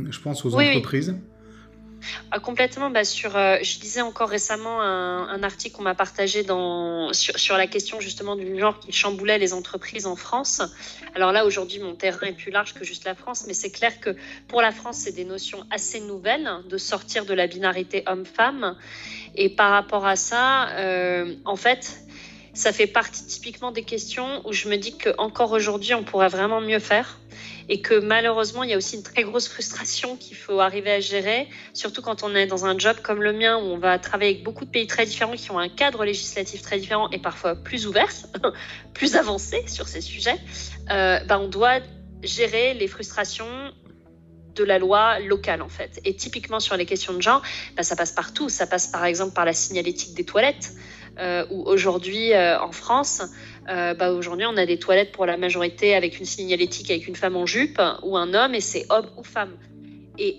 je 0.09 0.19
pense, 0.19 0.45
aux 0.45 0.55
oui, 0.55 0.69
entreprises. 0.69 1.13
Oui. 1.15 1.23
Ah, 2.31 2.39
complètement. 2.39 2.89
Bah, 2.89 3.03
sur, 3.03 3.31
je 3.31 3.79
disais 3.79 4.01
encore 4.01 4.29
récemment 4.29 4.81
un, 4.81 5.27
un 5.27 5.43
article 5.43 5.75
qu'on 5.75 5.83
m'a 5.83 5.93
partagé 5.93 6.43
dans, 6.43 7.11
sur, 7.13 7.37
sur, 7.37 7.57
la 7.57 7.67
question 7.67 7.99
justement 7.99 8.35
du 8.35 8.57
genre 8.57 8.79
qui 8.79 8.91
chamboulait 8.91 9.37
les 9.37 9.53
entreprises 9.53 10.07
en 10.07 10.15
France. 10.15 10.61
Alors 11.13 11.31
là, 11.31 11.45
aujourd'hui, 11.45 11.79
mon 11.79 11.93
terrain 11.93 12.27
est 12.27 12.33
plus 12.33 12.51
large 12.51 12.73
que 12.73 12.83
juste 12.83 13.05
la 13.05 13.13
France, 13.13 13.43
mais 13.47 13.53
c'est 13.53 13.71
clair 13.71 13.99
que 13.99 14.15
pour 14.47 14.61
la 14.61 14.71
France, 14.71 14.97
c'est 14.97 15.15
des 15.15 15.25
notions 15.25 15.65
assez 15.69 15.99
nouvelles 15.99 16.49
de 16.67 16.77
sortir 16.77 17.25
de 17.25 17.33
la 17.33 17.45
binarité 17.45 18.03
homme-femme. 18.07 18.75
Et 19.35 19.49
par 19.49 19.71
rapport 19.71 20.05
à 20.07 20.15
ça, 20.15 20.69
en 21.45 21.55
fait, 21.55 22.06
ça 22.57 22.73
fait 22.73 22.87
partie 22.87 23.23
typiquement 23.25 23.71
des 23.71 23.83
questions 23.83 24.41
où 24.45 24.51
je 24.51 24.67
me 24.67 24.77
dis 24.77 24.97
qu'encore 24.97 25.51
aujourd'hui, 25.51 25.93
on 25.93 26.03
pourrait 26.03 26.27
vraiment 26.27 26.59
mieux 26.59 26.79
faire 26.79 27.19
et 27.69 27.81
que 27.81 27.93
malheureusement, 27.99 28.63
il 28.63 28.71
y 28.71 28.73
a 28.73 28.77
aussi 28.77 28.95
une 28.95 29.03
très 29.03 29.23
grosse 29.23 29.47
frustration 29.47 30.17
qu'il 30.17 30.35
faut 30.35 30.59
arriver 30.59 30.91
à 30.91 30.99
gérer, 30.99 31.47
surtout 31.73 32.01
quand 32.01 32.23
on 32.23 32.33
est 32.33 32.47
dans 32.47 32.65
un 32.65 32.77
job 32.77 32.97
comme 33.03 33.21
le 33.21 33.31
mien 33.31 33.57
où 33.57 33.61
on 33.61 33.77
va 33.77 33.99
travailler 33.99 34.31
avec 34.31 34.43
beaucoup 34.43 34.65
de 34.65 34.71
pays 34.71 34.87
très 34.87 35.05
différents 35.05 35.33
qui 35.33 35.51
ont 35.51 35.59
un 35.59 35.69
cadre 35.69 36.03
législatif 36.03 36.63
très 36.63 36.79
différent 36.79 37.09
et 37.11 37.19
parfois 37.19 37.55
plus 37.55 37.85
ouvert, 37.85 38.09
plus 38.95 39.15
avancé 39.15 39.63
sur 39.67 39.87
ces 39.87 40.01
sujets. 40.01 40.39
Euh, 40.89 41.19
ben 41.25 41.37
on 41.37 41.49
doit 41.49 41.79
gérer 42.23 42.73
les 42.73 42.87
frustrations 42.87 43.45
de 44.55 44.63
la 44.63 44.79
loi 44.79 45.19
locale 45.19 45.61
en 45.61 45.69
fait. 45.69 46.01
Et 46.05 46.15
typiquement 46.15 46.59
sur 46.59 46.75
les 46.75 46.87
questions 46.87 47.13
de 47.13 47.21
genre, 47.21 47.43
ben, 47.75 47.83
ça 47.83 47.95
passe 47.95 48.13
partout. 48.13 48.49
Ça 48.49 48.65
passe 48.65 48.87
par 48.87 49.05
exemple 49.05 49.33
par 49.33 49.45
la 49.45 49.53
signalétique 49.53 50.15
des 50.15 50.23
toilettes 50.23 50.73
euh, 51.19 51.45
où 51.49 51.63
aujourd'hui 51.63 52.33
euh, 52.33 52.59
en 52.59 52.71
France, 52.71 53.21
euh, 53.69 53.93
bah, 53.93 54.11
aujourd'hui 54.11 54.45
on 54.45 54.57
a 54.57 54.65
des 54.65 54.77
toilettes 54.77 55.11
pour 55.11 55.25
la 55.25 55.37
majorité 55.37 55.95
avec 55.95 56.19
une 56.19 56.25
signalétique 56.25 56.91
avec 56.91 57.07
une 57.07 57.15
femme 57.15 57.35
en 57.35 57.45
jupe 57.45 57.81
ou 58.03 58.17
un 58.17 58.33
homme 58.33 58.55
et 58.55 58.61
c'est 58.61 58.85
homme 58.89 59.07
ou 59.17 59.23
femme. 59.23 59.51
Et 60.17 60.37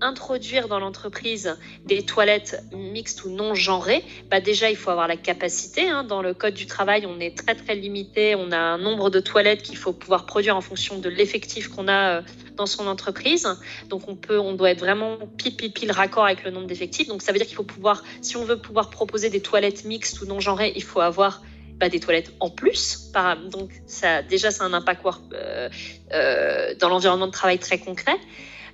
introduire 0.00 0.68
dans 0.68 0.78
l'entreprise 0.78 1.56
des 1.84 2.04
toilettes 2.04 2.62
mixtes 2.72 3.24
ou 3.24 3.30
non 3.30 3.54
genrées, 3.54 4.04
bah 4.30 4.40
déjà 4.40 4.70
il 4.70 4.76
faut 4.76 4.90
avoir 4.90 5.08
la 5.08 5.16
capacité. 5.16 5.88
Hein. 5.88 6.04
Dans 6.04 6.22
le 6.22 6.34
code 6.34 6.54
du 6.54 6.66
travail, 6.66 7.06
on 7.06 7.20
est 7.20 7.36
très 7.36 7.54
très 7.54 7.74
limité. 7.74 8.34
On 8.34 8.52
a 8.52 8.58
un 8.58 8.78
nombre 8.78 9.10
de 9.10 9.20
toilettes 9.20 9.62
qu'il 9.62 9.76
faut 9.76 9.92
pouvoir 9.92 10.26
produire 10.26 10.56
en 10.56 10.60
fonction 10.60 10.98
de 10.98 11.08
l'effectif 11.08 11.68
qu'on 11.68 11.88
a 11.88 12.18
euh, 12.18 12.22
dans 12.56 12.66
son 12.66 12.86
entreprise. 12.86 13.48
Donc 13.88 14.08
on 14.08 14.16
peut, 14.16 14.38
on 14.38 14.54
doit 14.54 14.70
être 14.70 14.80
vraiment 14.80 15.16
pile 15.36 15.56
pile 15.56 15.72
pile 15.72 15.92
raccord 15.92 16.24
avec 16.24 16.44
le 16.44 16.50
nombre 16.50 16.66
d'effectifs. 16.66 17.08
Donc 17.08 17.22
ça 17.22 17.32
veut 17.32 17.38
dire 17.38 17.46
qu'il 17.46 17.56
faut 17.56 17.62
pouvoir, 17.64 18.04
si 18.20 18.36
on 18.36 18.44
veut 18.44 18.58
pouvoir 18.58 18.90
proposer 18.90 19.30
des 19.30 19.40
toilettes 19.40 19.84
mixtes 19.84 20.20
ou 20.20 20.26
non 20.26 20.40
genrées, 20.40 20.72
il 20.76 20.82
faut 20.82 21.00
avoir 21.00 21.42
bah, 21.78 21.88
des 21.88 22.00
toilettes 22.00 22.32
en 22.40 22.50
plus. 22.50 23.12
donc 23.52 23.70
ça, 23.86 24.22
déjà, 24.22 24.48
un 24.60 24.72
impact 24.72 25.02
euh, 25.32 25.68
euh, 26.12 26.74
dans 26.74 26.88
l'environnement 26.88 27.28
de 27.28 27.32
travail 27.32 27.58
très 27.58 27.78
concret. 27.78 28.16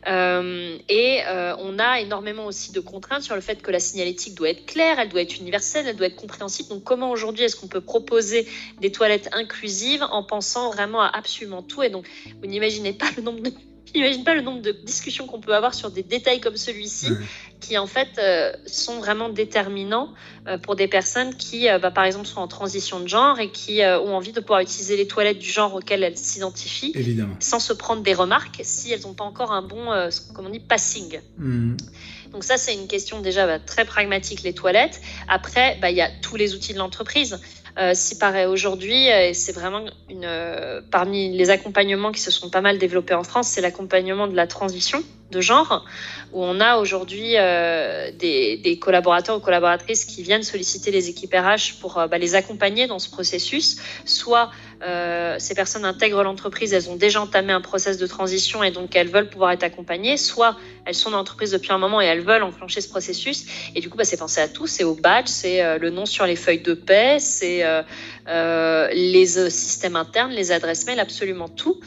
Euh, 0.06 0.78
et 0.88 1.22
on 1.58 1.78
a 1.78 2.00
énormément 2.00 2.46
aussi 2.46 2.72
de 2.72 2.80
contraintes 2.80 3.22
sur 3.22 3.34
le 3.34 3.40
fait 3.40 3.62
que 3.62 3.70
la 3.70 3.80
signalétique 3.80 4.34
doit 4.34 4.50
être 4.50 4.66
claire, 4.66 4.98
elle 4.98 5.08
doit 5.08 5.22
être 5.22 5.38
universelle, 5.38 5.86
elle 5.88 5.96
doit 5.96 6.06
être 6.06 6.16
compréhensible. 6.16 6.68
Donc 6.68 6.84
comment 6.84 7.10
aujourd'hui 7.10 7.44
est-ce 7.44 7.56
qu'on 7.56 7.68
peut 7.68 7.80
proposer 7.80 8.46
des 8.80 8.92
toilettes 8.92 9.28
inclusives 9.32 10.04
en 10.10 10.22
pensant 10.22 10.70
vraiment 10.70 11.02
à 11.02 11.08
absolument 11.08 11.62
tout? 11.62 11.82
Et 11.82 11.90
donc 11.90 12.06
vous 12.40 12.46
n'imaginez 12.46 12.92
pas 12.92 13.06
le 13.16 13.22
nombre 13.22 13.40
de 13.40 13.50
J'imagine 13.94 14.24
pas 14.24 14.34
le 14.34 14.40
nombre 14.40 14.60
de 14.60 14.72
discussions 14.72 15.26
qu'on 15.26 15.40
peut 15.40 15.54
avoir 15.54 15.74
sur 15.74 15.90
des 15.90 16.02
détails 16.02 16.40
comme 16.40 16.56
celui-ci, 16.56 17.08
qui 17.60 17.78
en 17.78 17.86
fait 17.86 18.18
euh, 18.18 18.52
sont 18.66 18.98
vraiment 18.98 19.28
déterminants 19.28 20.12
euh, 20.46 20.58
pour 20.58 20.74
des 20.74 20.88
personnes 20.88 21.34
qui, 21.36 21.68
euh, 21.68 21.78
bah, 21.78 21.90
par 21.90 22.04
exemple, 22.04 22.26
sont 22.26 22.40
en 22.40 22.48
transition 22.48 23.00
de 23.00 23.06
genre 23.06 23.38
et 23.38 23.50
qui 23.50 23.82
ont 23.82 24.16
envie 24.16 24.32
de 24.32 24.40
pouvoir 24.40 24.60
utiliser 24.60 24.96
les 24.96 25.06
toilettes 25.06 25.38
du 25.38 25.48
genre 25.48 25.74
auquel 25.74 26.02
elles 26.02 26.18
s'identifient, 26.18 26.92
sans 27.40 27.60
se 27.60 27.72
prendre 27.72 28.02
des 28.02 28.14
remarques 28.14 28.60
si 28.62 28.92
elles 28.92 29.02
n'ont 29.02 29.14
pas 29.14 29.24
encore 29.24 29.52
un 29.52 29.62
bon, 29.62 29.86
comme 30.34 30.46
on 30.46 30.50
dit, 30.50 30.60
passing. 30.60 31.20
Hmm. 31.38 31.76
Donc 32.32 32.42
ça, 32.42 32.56
c'est 32.56 32.74
une 32.74 32.88
question 32.88 33.20
déjà 33.20 33.46
bah, 33.46 33.60
très 33.60 33.84
pragmatique, 33.84 34.42
les 34.42 34.54
toilettes. 34.54 35.00
Après, 35.28 35.78
bah, 35.80 35.90
il 35.92 35.96
y 35.96 36.02
a 36.02 36.10
tous 36.20 36.34
les 36.34 36.54
outils 36.54 36.74
de 36.74 36.78
l'entreprise. 36.78 37.38
Euh, 37.76 37.92
si 37.94 38.16
paraît 38.18 38.46
aujourd'hui, 38.46 39.10
euh, 39.10 39.30
et 39.30 39.34
c'est 39.34 39.52
vraiment 39.52 39.84
une, 40.08 40.24
euh, 40.24 40.80
parmi 40.92 41.36
les 41.36 41.50
accompagnements 41.50 42.12
qui 42.12 42.20
se 42.20 42.30
sont 42.30 42.48
pas 42.48 42.60
mal 42.60 42.78
développés 42.78 43.14
en 43.14 43.24
France, 43.24 43.48
c'est 43.48 43.60
l'accompagnement 43.60 44.28
de 44.28 44.36
la 44.36 44.46
transition 44.46 45.02
de 45.30 45.40
genre, 45.40 45.84
où 46.32 46.44
on 46.44 46.60
a 46.60 46.76
aujourd'hui 46.76 47.32
des, 48.18 48.78
collaborateurs 48.80 49.36
ou 49.36 49.40
collaboratrices 49.40 50.04
qui 50.04 50.22
viennent 50.22 50.42
solliciter 50.42 50.90
les 50.90 51.08
équipes 51.08 51.34
RH 51.34 51.80
pour 51.80 51.94
bah, 52.10 52.18
les 52.18 52.34
accompagner 52.34 52.86
dans 52.86 52.98
ce 52.98 53.10
processus, 53.10 53.78
soit 54.04 54.50
euh, 54.82 55.36
ces 55.38 55.54
personnes 55.54 55.84
intègrent 55.84 56.22
l'entreprise, 56.22 56.74
elles 56.74 56.90
ont 56.90 56.96
déjà 56.96 57.20
entamé 57.20 57.52
un 57.52 57.60
process 57.62 57.96
de 57.96 58.06
transition 58.06 58.62
et 58.62 58.70
donc 58.70 58.94
elles 58.96 59.08
veulent 59.08 59.30
pouvoir 59.30 59.52
être 59.52 59.62
accompagnées, 59.62 60.18
soit 60.18 60.56
elles 60.84 60.94
sont 60.94 61.10
dans 61.10 61.16
l'entreprise 61.16 61.52
depuis 61.52 61.72
un 61.72 61.78
moment 61.78 62.02
et 62.02 62.04
elles 62.04 62.20
veulent 62.20 62.42
enclencher 62.42 62.82
ce 62.82 62.88
processus. 62.88 63.46
Et 63.74 63.80
du 63.80 63.88
coup, 63.88 63.96
bah, 63.96 64.04
c'est 64.04 64.18
penser 64.18 64.40
à 64.40 64.48
tout, 64.48 64.66
c'est 64.66 64.84
au 64.84 64.94
badge, 64.94 65.28
c'est 65.28 65.62
euh, 65.62 65.78
le 65.78 65.90
nom 65.90 66.04
sur 66.04 66.26
les 66.26 66.36
feuilles 66.36 66.60
de 66.60 66.74
paix, 66.74 67.18
c'est 67.18 67.64
euh, 67.64 68.88
les 68.92 69.26
systèmes 69.50 69.96
internes, 69.96 70.32
les 70.32 70.52
adresses 70.52 70.86
mail, 70.86 71.00
absolument 71.00 71.48
tout. 71.48 71.80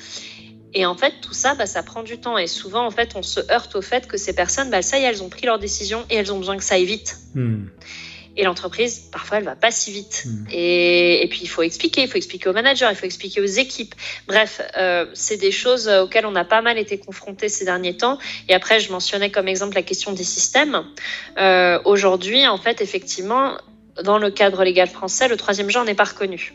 Et 0.77 0.85
en 0.85 0.93
fait, 0.93 1.15
tout 1.21 1.33
ça, 1.33 1.55
bah, 1.55 1.65
ça 1.65 1.81
prend 1.81 2.03
du 2.03 2.19
temps. 2.19 2.37
Et 2.37 2.45
souvent, 2.45 2.85
en 2.85 2.91
fait, 2.91 3.15
on 3.15 3.23
se 3.23 3.39
heurte 3.51 3.75
au 3.75 3.81
fait 3.81 4.05
que 4.05 4.15
ces 4.15 4.33
personnes, 4.33 4.69
bah, 4.69 4.83
ça 4.83 4.99
y 4.99 5.01
est, 5.01 5.05
elles 5.05 5.23
ont 5.23 5.29
pris 5.29 5.47
leur 5.47 5.57
décision 5.57 6.05
et 6.11 6.15
elles 6.17 6.31
ont 6.31 6.37
besoin 6.37 6.55
que 6.55 6.63
ça 6.63 6.75
aille 6.75 6.85
vite. 6.85 7.17
Hmm. 7.33 7.65
Et 8.35 8.43
l'entreprise, 8.43 9.09
parfois, 9.11 9.39
elle 9.39 9.43
va 9.43 9.55
pas 9.55 9.71
si 9.71 9.91
vite. 9.91 10.25
Hmm. 10.27 10.45
Et, 10.51 11.25
puis, 11.31 11.39
il 11.41 11.47
faut 11.47 11.63
expliquer, 11.63 12.03
il 12.03 12.07
faut 12.07 12.17
expliquer 12.17 12.49
aux 12.49 12.53
managers, 12.53 12.85
il 12.91 12.95
faut 12.95 13.07
expliquer 13.07 13.41
aux 13.41 13.45
équipes. 13.45 13.95
Bref, 14.27 14.61
euh, 14.77 15.07
c'est 15.15 15.37
des 15.37 15.51
choses 15.51 15.89
auxquelles 15.89 16.27
on 16.27 16.35
a 16.35 16.45
pas 16.45 16.61
mal 16.61 16.77
été 16.77 16.99
confrontés 16.99 17.49
ces 17.49 17.65
derniers 17.65 17.97
temps. 17.97 18.19
Et 18.47 18.53
après, 18.53 18.79
je 18.79 18.91
mentionnais 18.91 19.31
comme 19.31 19.47
exemple 19.47 19.73
la 19.73 19.81
question 19.81 20.11
des 20.11 20.23
systèmes. 20.23 20.83
Euh, 21.39 21.79
aujourd'hui, 21.85 22.47
en 22.47 22.59
fait, 22.59 22.81
effectivement, 22.81 23.57
dans 24.03 24.19
le 24.19 24.29
cadre 24.29 24.63
légal 24.63 24.89
français, 24.89 25.27
le 25.27 25.37
troisième 25.37 25.71
genre 25.71 25.85
n'est 25.85 25.95
pas 25.95 26.03
reconnu. 26.03 26.53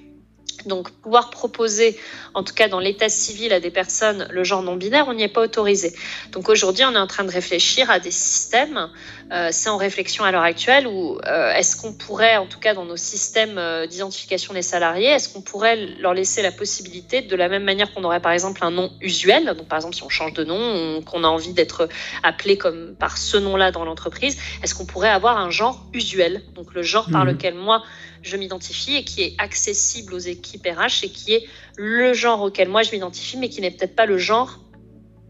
Donc, 0.66 0.90
pouvoir 0.90 1.30
proposer, 1.30 1.98
en 2.34 2.42
tout 2.42 2.54
cas 2.54 2.68
dans 2.68 2.80
l'état 2.80 3.08
civil, 3.08 3.52
à 3.52 3.60
des 3.60 3.70
personnes 3.70 4.26
le 4.30 4.44
genre 4.44 4.62
non 4.62 4.76
binaire, 4.76 5.06
on 5.08 5.14
n'y 5.14 5.22
est 5.22 5.28
pas 5.28 5.42
autorisé. 5.42 5.94
Donc, 6.32 6.48
aujourd'hui, 6.48 6.84
on 6.84 6.94
est 6.94 6.98
en 6.98 7.06
train 7.06 7.24
de 7.24 7.30
réfléchir 7.32 7.90
à 7.90 7.98
des 7.98 8.10
systèmes. 8.10 8.90
Euh, 9.32 9.48
c'est 9.50 9.70
en 9.70 9.78
réflexion 9.78 10.24
à 10.24 10.30
l'heure 10.30 10.42
actuelle 10.42 10.86
où 10.86 11.18
euh, 11.26 11.52
est-ce 11.54 11.74
qu'on 11.74 11.94
pourrait, 11.94 12.36
en 12.36 12.46
tout 12.46 12.58
cas 12.58 12.74
dans 12.74 12.84
nos 12.84 12.98
systèmes 12.98 13.56
euh, 13.56 13.86
d'identification 13.86 14.52
des 14.52 14.60
salariés, 14.60 15.06
est-ce 15.06 15.32
qu'on 15.32 15.40
pourrait 15.40 15.76
leur 16.00 16.12
laisser 16.12 16.42
la 16.42 16.52
possibilité, 16.52 17.22
de 17.22 17.34
la 17.34 17.48
même 17.48 17.64
manière 17.64 17.92
qu'on 17.94 18.04
aurait 18.04 18.20
par 18.20 18.32
exemple 18.32 18.62
un 18.62 18.70
nom 18.70 18.92
usuel, 19.00 19.54
donc 19.56 19.68
par 19.68 19.78
exemple 19.78 19.94
si 19.94 20.02
on 20.02 20.10
change 20.10 20.34
de 20.34 20.44
nom, 20.44 21.00
qu'on 21.02 21.24
a 21.24 21.28
envie 21.28 21.54
d'être 21.54 21.88
appelé 22.22 22.58
comme 22.58 22.94
par 22.98 23.16
ce 23.16 23.38
nom-là 23.38 23.70
dans 23.70 23.86
l'entreprise, 23.86 24.36
est-ce 24.62 24.74
qu'on 24.74 24.86
pourrait 24.86 25.08
avoir 25.08 25.38
un 25.38 25.50
genre 25.50 25.82
usuel, 25.94 26.42
donc 26.54 26.74
le 26.74 26.82
genre 26.82 27.08
par 27.10 27.24
mmh. 27.24 27.28
lequel 27.28 27.54
moi 27.54 27.82
je 28.22 28.36
m'identifie 28.36 28.96
et 28.96 29.04
qui 29.04 29.22
est 29.22 29.34
accessible 29.38 30.14
aux 30.14 30.18
équipes 30.18 30.66
RH 30.66 31.04
et 31.04 31.08
qui 31.08 31.34
est 31.34 31.44
le 31.76 32.12
genre 32.14 32.42
auquel 32.42 32.68
moi 32.68 32.82
je 32.82 32.92
m'identifie, 32.92 33.36
mais 33.36 33.48
qui 33.48 33.60
n'est 33.60 33.70
peut-être 33.70 33.96
pas 33.96 34.06
le 34.06 34.18
genre 34.18 34.60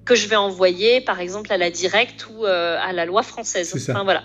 que 0.05 0.15
je 0.15 0.27
vais 0.27 0.37
envoyer, 0.37 1.01
par 1.01 1.21
exemple, 1.21 1.53
à 1.53 1.57
la 1.57 1.71
directe 1.71 2.27
ou 2.29 2.45
euh, 2.45 2.77
à 2.81 2.93
la 2.93 3.05
loi 3.05 3.23
française. 3.23 3.73
Enfin, 3.89 4.05
voilà. 4.05 4.25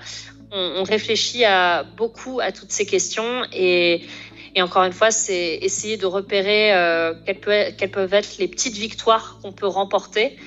On, 0.51 0.83
réfléchit 0.83 1.43
à, 1.43 1.83
beaucoup 1.83 2.39
à 2.39 2.53
toutes 2.53 2.71
ces 2.71 2.85
questions 2.85 3.43
et, 3.51 4.07
et 4.55 4.61
encore 4.61 4.83
une 4.85 4.93
fois, 4.93 5.11
c'est 5.11 5.55
essayer 5.61 5.97
de 5.97 6.05
repérer 6.05 6.73
euh, 6.73 7.13
quelles, 7.25 7.75
quelles, 7.75 7.91
peuvent 7.91 8.13
être 8.13 8.37
les 8.37 8.47
petites 8.47 8.77
victoires 8.77 9.39
qu'on 9.41 9.51
peut 9.51 9.67
remporter 9.67 10.37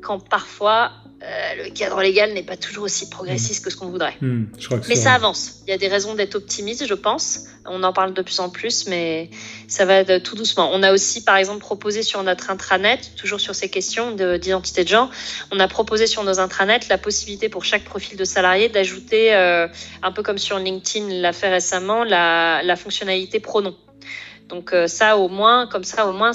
quand 0.00 0.28
parfois 0.28 0.92
euh, 1.22 1.64
le 1.64 1.70
cadre 1.70 2.00
légal 2.00 2.32
n'est 2.32 2.42
pas 2.42 2.56
toujours 2.56 2.84
aussi 2.84 3.10
progressiste 3.10 3.62
que 3.62 3.70
ce 3.70 3.76
qu'on 3.76 3.90
voudrait. 3.90 4.16
Hmm, 4.22 4.44
mais 4.88 4.96
ça 4.96 5.12
avance. 5.12 5.60
Il 5.66 5.70
y 5.70 5.74
a 5.74 5.76
des 5.76 5.88
raisons 5.88 6.14
d'être 6.14 6.34
optimiste, 6.34 6.86
je 6.86 6.94
pense. 6.94 7.40
On 7.66 7.82
en 7.82 7.92
parle 7.92 8.14
de 8.14 8.22
plus 8.22 8.40
en 8.40 8.48
plus, 8.48 8.86
mais 8.86 9.28
ça 9.68 9.84
va 9.84 10.02
de, 10.02 10.16
tout 10.16 10.34
doucement. 10.34 10.70
On 10.72 10.82
a 10.82 10.94
aussi, 10.94 11.22
par 11.22 11.36
exemple, 11.36 11.60
proposé 11.60 12.02
sur 12.02 12.22
notre 12.22 12.50
intranet, 12.50 13.00
toujours 13.16 13.38
sur 13.38 13.54
ces 13.54 13.68
questions 13.68 14.12
d'identité 14.12 14.82
de, 14.82 14.88
genre, 14.88 15.10
on 15.50 15.60
a 15.60 15.68
proposé 15.68 16.06
sur 16.06 16.24
nos 16.24 16.40
intranets 16.40 16.80
la 16.88 16.96
possibilité 16.96 17.50
pour 17.50 17.66
chaque 17.66 17.84
profil 17.84 18.16
de 18.16 18.24
salarié 18.24 18.70
d'ajouter, 18.70 19.34
euh, 19.34 19.68
un 20.02 20.12
peu 20.12 20.22
comme 20.22 20.38
sur 20.38 20.58
LinkedIn 20.58 21.20
l'a 21.20 21.34
fait 21.34 21.50
récemment, 21.50 22.02
la, 22.02 22.62
la 22.62 22.76
fonctionnalité 22.76 23.40
pronom. 23.40 23.76
Donc 24.48 24.72
euh, 24.72 24.86
ça, 24.86 25.18
au 25.18 25.28
moins, 25.28 25.66
comme 25.66 25.84
ça, 25.84 26.08
au 26.08 26.12
moins, 26.12 26.32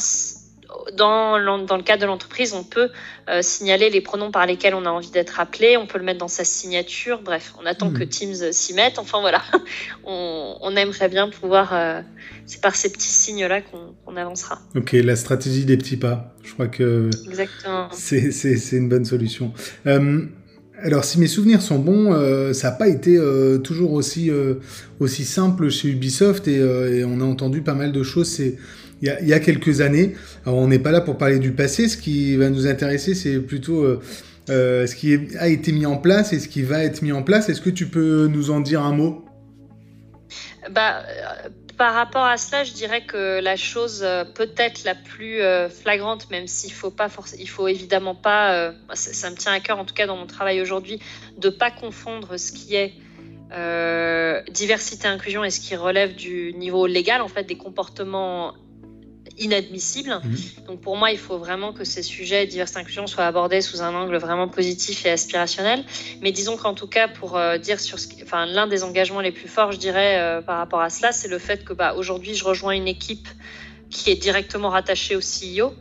dans, 0.93 1.39
dans 1.63 1.77
le 1.77 1.83
cadre 1.83 2.01
de 2.01 2.07
l'entreprise, 2.07 2.53
on 2.53 2.63
peut 2.63 2.89
euh, 3.29 3.41
signaler 3.41 3.89
les 3.89 4.01
pronoms 4.01 4.31
par 4.31 4.45
lesquels 4.45 4.73
on 4.73 4.85
a 4.85 4.89
envie 4.89 5.11
d'être 5.11 5.39
appelé, 5.39 5.77
on 5.77 5.87
peut 5.87 5.97
le 5.97 6.03
mettre 6.03 6.19
dans 6.19 6.27
sa 6.27 6.43
signature, 6.43 7.21
bref, 7.21 7.53
on 7.61 7.65
attend 7.65 7.91
que 7.91 8.03
hmm. 8.03 8.09
Teams 8.09 8.51
s'y 8.51 8.73
mette, 8.73 8.99
enfin 8.99 9.19
voilà, 9.19 9.41
on, 10.05 10.75
aimerait 10.75 11.09
bien 11.09 11.29
pouvoir, 11.29 11.73
euh, 11.73 12.01
c'est 12.45 12.61
par 12.61 12.75
ces 12.75 12.91
petits 12.91 13.07
signes-là 13.07 13.61
qu'on 13.61 14.17
avancera. 14.17 14.59
Ok, 14.75 14.91
la 14.93 15.15
stratégie 15.15 15.65
des 15.65 15.77
petits 15.77 15.97
pas, 15.97 16.35
je 16.43 16.53
crois 16.53 16.67
que 16.67 17.09
c'est 17.91 18.77
une 18.77 18.89
bonne 18.89 19.05
solution. 19.05 19.53
Euh, 19.87 20.25
alors, 20.81 21.05
si 21.05 21.19
mes 21.19 21.27
souvenirs 21.27 21.61
sont 21.61 21.79
bons, 21.79 22.13
ça 22.53 22.69
n'a 22.69 22.75
pas 22.75 22.87
été 22.87 23.19
toujours 23.63 23.93
aussi, 23.93 24.29
aussi 24.99 25.23
simple 25.23 25.69
chez 25.69 25.89
Ubisoft 25.89 26.47
et, 26.47 27.03
on 27.05 27.21
a 27.21 27.23
entendu 27.23 27.61
pas 27.61 27.73
mal 27.73 27.91
de 27.91 28.03
choses. 28.03 28.41
Il 29.01 29.27
y, 29.27 29.33
a, 29.33 29.39
quelques 29.39 29.81
années. 29.81 30.15
Alors, 30.45 30.57
on 30.57 30.67
n'est 30.67 30.79
pas 30.79 30.91
là 30.91 31.01
pour 31.01 31.17
parler 31.17 31.39
du 31.39 31.51
passé. 31.51 31.89
Ce 31.89 31.97
qui 31.97 32.35
va 32.37 32.49
nous 32.49 32.65
intéresser, 32.65 33.13
c'est 33.13 33.39
plutôt 33.39 33.83
euh, 33.83 34.01
euh, 34.49 34.87
ce 34.87 34.95
qui 34.95 35.17
a 35.37 35.47
été 35.47 35.73
mis 35.73 35.85
en 35.85 35.97
place 35.97 36.31
et 36.33 36.39
ce 36.39 36.47
qui 36.47 36.61
va 36.61 36.83
être 36.83 37.01
mis 37.01 37.11
en 37.11 37.21
place. 37.21 37.49
Est-ce 37.49 37.61
que 37.61 37.69
tu 37.69 37.87
peux 37.87 38.27
nous 38.27 38.51
en 38.51 38.61
dire 38.61 38.81
un 38.81 38.93
mot? 38.93 39.25
Bah, 40.71 41.03
euh, 41.03 41.49
par 41.77 41.93
rapport 41.93 42.25
à 42.25 42.37
cela, 42.37 42.63
je 42.63 42.73
dirais 42.73 43.05
que 43.05 43.39
la 43.39 43.55
chose 43.55 44.05
peut-être 44.33 44.83
la 44.83 44.95
plus 44.95 45.41
flagrante, 45.69 46.29
même 46.29 46.47
s'il 46.47 46.71
faut 46.71 46.91
pas 46.91 47.09
il 47.37 47.49
faut 47.49 47.67
évidemment 47.67 48.15
pas, 48.15 48.73
ça, 48.93 49.29
me 49.29 49.35
tient 49.35 49.51
à 49.51 49.59
cœur 49.59 49.79
en 49.79 49.85
tout 49.85 49.93
cas 49.93 50.07
dans 50.07 50.17
mon 50.17 50.27
travail 50.27 50.61
aujourd'hui, 50.61 50.99
de 51.37 51.49
pas 51.49 51.71
confondre 51.71 52.37
ce 52.37 52.51
qui 52.51 52.75
est 52.75 52.93
diversité 54.49 55.07
inclusion 55.07 55.43
et 55.43 55.49
ce 55.49 55.59
qui 55.59 55.75
relève 55.75 56.15
du 56.15 56.53
niveau 56.53 56.87
légal, 56.87 57.21
en 57.21 57.27
fait, 57.27 57.43
des 57.43 57.57
comportements 57.57 58.53
inadmissible. 59.37 60.21
Mhm. 60.23 60.37
Donc 60.67 60.81
pour 60.81 60.97
moi, 60.97 61.11
il 61.11 61.17
faut 61.17 61.37
vraiment 61.37 61.73
que 61.73 61.83
ces 61.83 62.01
sujets 62.01 62.45
diversité 62.47 62.79
inclusion 62.79 63.07
soient 63.07 63.25
abordés 63.25 63.61
sous 63.61 63.81
un 63.81 63.93
angle 63.93 64.17
vraiment 64.17 64.47
positif 64.47 65.05
et 65.05 65.11
aspirationnel. 65.11 65.83
Mais 66.21 66.31
disons 66.31 66.57
qu'en 66.57 66.73
tout 66.73 66.87
cas, 66.87 67.07
pour 67.07 67.37
euh, 67.37 67.57
dire 67.57 67.79
sur 67.79 67.99
ce, 67.99 68.07
enfin 68.23 68.45
l'un 68.45 68.67
des 68.67 68.83
engagements 68.83 69.21
les 69.21 69.31
plus 69.31 69.47
forts, 69.47 69.71
je 69.71 69.77
dirais 69.77 70.19
euh, 70.19 70.41
par 70.41 70.57
rapport 70.57 70.81
à 70.81 70.89
cela, 70.89 71.11
c'est 71.11 71.27
le 71.27 71.39
fait 71.39 71.63
que 71.63 71.73
bah, 71.73 71.93
aujourd'hui, 71.95 72.35
je 72.35 72.43
rejoins 72.43 72.73
une 72.73 72.87
équipe 72.87 73.27
qui 73.89 74.09
est 74.09 74.15
directement 74.15 74.69
rattachée 74.69 75.15
au 75.15 75.19
CEO. 75.19 75.73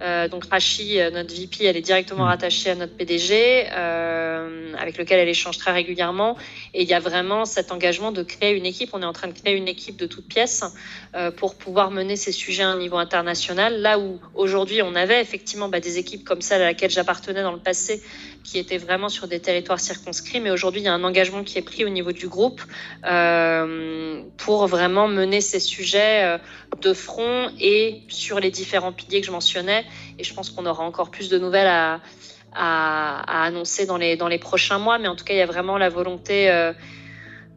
Euh, 0.00 0.28
donc 0.28 0.44
Rachi, 0.50 1.00
euh, 1.00 1.10
notre 1.10 1.34
VP, 1.34 1.64
elle 1.64 1.76
est 1.76 1.82
directement 1.82 2.24
mm. 2.24 2.28
rattachée 2.28 2.70
à 2.70 2.74
notre 2.74 2.94
PDG, 2.94 3.66
euh, 3.72 4.72
avec 4.78 4.96
lequel 4.98 5.18
elle 5.18 5.28
échange 5.28 5.58
très 5.58 5.72
régulièrement. 5.72 6.36
Et 6.74 6.82
il 6.82 6.88
y 6.88 6.94
a 6.94 7.00
vraiment 7.00 7.44
cet 7.44 7.72
engagement 7.72 8.12
de 8.12 8.22
créer 8.22 8.56
une 8.56 8.66
équipe. 8.66 8.90
On 8.92 9.02
est 9.02 9.06
en 9.06 9.12
train 9.12 9.28
de 9.28 9.32
créer 9.32 9.56
une 9.56 9.68
équipe 9.68 9.96
de 9.96 10.06
toutes 10.06 10.28
pièces 10.28 10.64
euh, 11.14 11.30
pour 11.30 11.56
pouvoir 11.56 11.90
mener 11.90 12.16
ces 12.16 12.32
sujets 12.32 12.62
à 12.62 12.68
un 12.68 12.78
niveau 12.78 12.96
international. 12.96 13.80
Là 13.80 13.98
où 13.98 14.20
aujourd'hui 14.34 14.82
on 14.82 14.94
avait 14.94 15.20
effectivement 15.20 15.68
bah, 15.68 15.80
des 15.80 15.98
équipes 15.98 16.24
comme 16.24 16.42
celle 16.42 16.62
à 16.62 16.66
laquelle 16.66 16.90
j'appartenais 16.90 17.42
dans 17.42 17.52
le 17.52 17.58
passé, 17.58 18.02
qui 18.48 18.58
étaient 18.58 18.78
vraiment 18.78 19.10
sur 19.10 19.28
des 19.28 19.40
territoires 19.40 19.78
circonscrits. 19.78 20.40
Mais 20.40 20.50
aujourd'hui, 20.50 20.80
il 20.80 20.84
y 20.84 20.88
a 20.88 20.94
un 20.94 21.04
engagement 21.04 21.44
qui 21.44 21.58
est 21.58 21.62
pris 21.62 21.84
au 21.84 21.90
niveau 21.90 22.12
du 22.12 22.28
groupe 22.28 22.62
euh, 23.04 24.22
pour 24.38 24.66
vraiment 24.66 25.06
mener 25.06 25.42
ces 25.42 25.60
sujets 25.60 26.24
euh, 26.24 26.38
de 26.80 26.94
front 26.94 27.50
et 27.60 28.00
sur 28.08 28.40
les 28.40 28.50
différents 28.50 28.92
piliers 28.92 29.20
que 29.20 29.26
je 29.26 29.32
mentionnais. 29.32 29.84
Et 30.18 30.24
je 30.24 30.32
pense 30.32 30.48
qu'on 30.48 30.64
aura 30.64 30.82
encore 30.82 31.10
plus 31.10 31.28
de 31.28 31.38
nouvelles 31.38 31.68
à, 31.68 32.00
annoncer 33.44 33.84
dans 33.84 33.98
les, 33.98 34.16
dans 34.16 34.28
les 34.28 34.38
prochains 34.38 34.78
mois. 34.78 34.98
Mais 34.98 35.08
en 35.08 35.14
tout 35.14 35.24
cas, 35.24 35.34
il 35.34 35.38
y 35.38 35.42
a 35.42 35.46
vraiment 35.46 35.76
la 35.76 35.90
volonté 35.90 36.50
euh, 36.50 36.72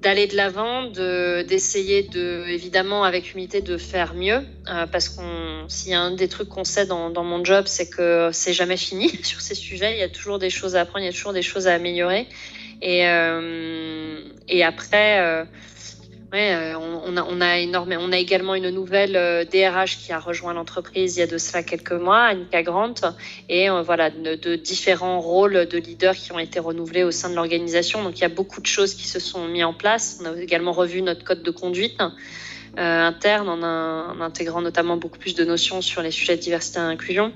d'aller 0.02 0.26
de 0.28 0.36
l'avant, 0.36 0.84
d'essayer 0.88 2.04
de, 2.04 2.46
évidemment, 2.48 3.04
avec 3.04 3.34
humilité, 3.34 3.62
de 3.62 3.78
faire 3.78 4.14
mieux. 4.16 4.42
Euh, 4.68 4.88
parce 4.88 5.10
qu'on, 5.10 5.66
s'il 5.68 5.92
y 5.92 5.94
a 5.94 6.02
un 6.02 6.12
des 6.12 6.28
trucs 6.28 6.50
qu'on 6.50 6.64
sait 6.64 6.86
dans, 6.86 7.10
dans, 7.10 7.24
mon 7.24 7.44
job, 7.46 7.66
c'est 7.68 7.90
que 7.90 8.30
c'est 8.32 8.54
jamais 8.54 8.78
fini 8.78 9.10
sur 9.24 9.42
ces 9.42 9.56
sujets. 9.56 9.94
Il 9.94 10.00
y 10.00 10.04
a 10.04 10.10
toujours 10.10 10.40
des 10.40 10.50
choses 10.50 10.76
à 10.76 10.82
apprendre, 10.82 11.04
il 11.04 11.08
y 11.08 11.10
a 11.10 11.14
toujours 11.14 11.34
des 11.34 11.44
choses 11.44 11.68
à 11.68 11.76
améliorer. 11.76 12.28
Et, 12.82 13.08
euh, 13.08 14.20
et 14.48 14.64
après, 14.64 15.46
Ouais, 16.32 16.54
euh, 16.54 16.78
on, 16.80 17.18
a, 17.18 17.24
on, 17.24 17.42
a 17.42 17.58
énorme, 17.58 17.94
on 18.00 18.14
a 18.14 18.18
également 18.18 18.56
une 18.56 18.70
nouvelle 18.70 19.12
DRH 19.52 19.98
euh, 19.98 20.00
qui 20.00 20.14
a 20.14 20.20
rejoint 20.20 20.54
l'entreprise 20.54 21.18
il 21.18 21.20
y 21.20 21.24
a 21.24 21.28
de 21.28 21.38
cela 21.38 21.62
quelques 21.62 21.92
mois, 21.92 22.22
Annika 22.28 22.64
Grant, 22.64 22.94
et 23.50 23.70
euh, 23.70 23.82
voilà, 23.82 24.10
de, 24.10 24.56
différents 24.56 25.20
rôles 25.20 25.66
de 25.66 25.78
leaders 25.78 26.16
qui 26.16 26.32
ont 26.32 26.40
été 26.40 26.60
renouvelés 26.60 27.04
au 27.04 27.12
sein 27.12 27.30
de 27.30 27.36
l'organisation. 27.36 28.02
Donc 28.02 28.18
il 28.18 28.22
y 28.22 28.26
a 28.26 28.30
beaucoup 28.30 28.62
de 28.62 28.66
choses 28.66 28.94
qui 28.94 29.10
se 29.10 29.20
sont 29.20 29.46
mises 29.50 29.66
en 29.66 29.74
place. 29.74 30.22
On 30.22 30.26
a 30.26 30.42
également 30.42 30.72
revu 30.72 31.02
notre 31.02 31.26
code 31.26 31.44
de 31.44 31.52
conduite. 31.52 32.02
interne 32.78 33.50
en, 33.50 34.22
intégrant 34.22 34.62
notamment 34.62 34.96
beaucoup 34.96 35.20
plus 35.20 35.36
de 35.36 35.44
notions 35.44 35.82
sur 35.82 36.02
les 36.02 36.12
sujets 36.12 36.38
de 36.38 36.42
diversité 36.42 36.80
et 36.80 36.84
inclusion. 36.84 37.34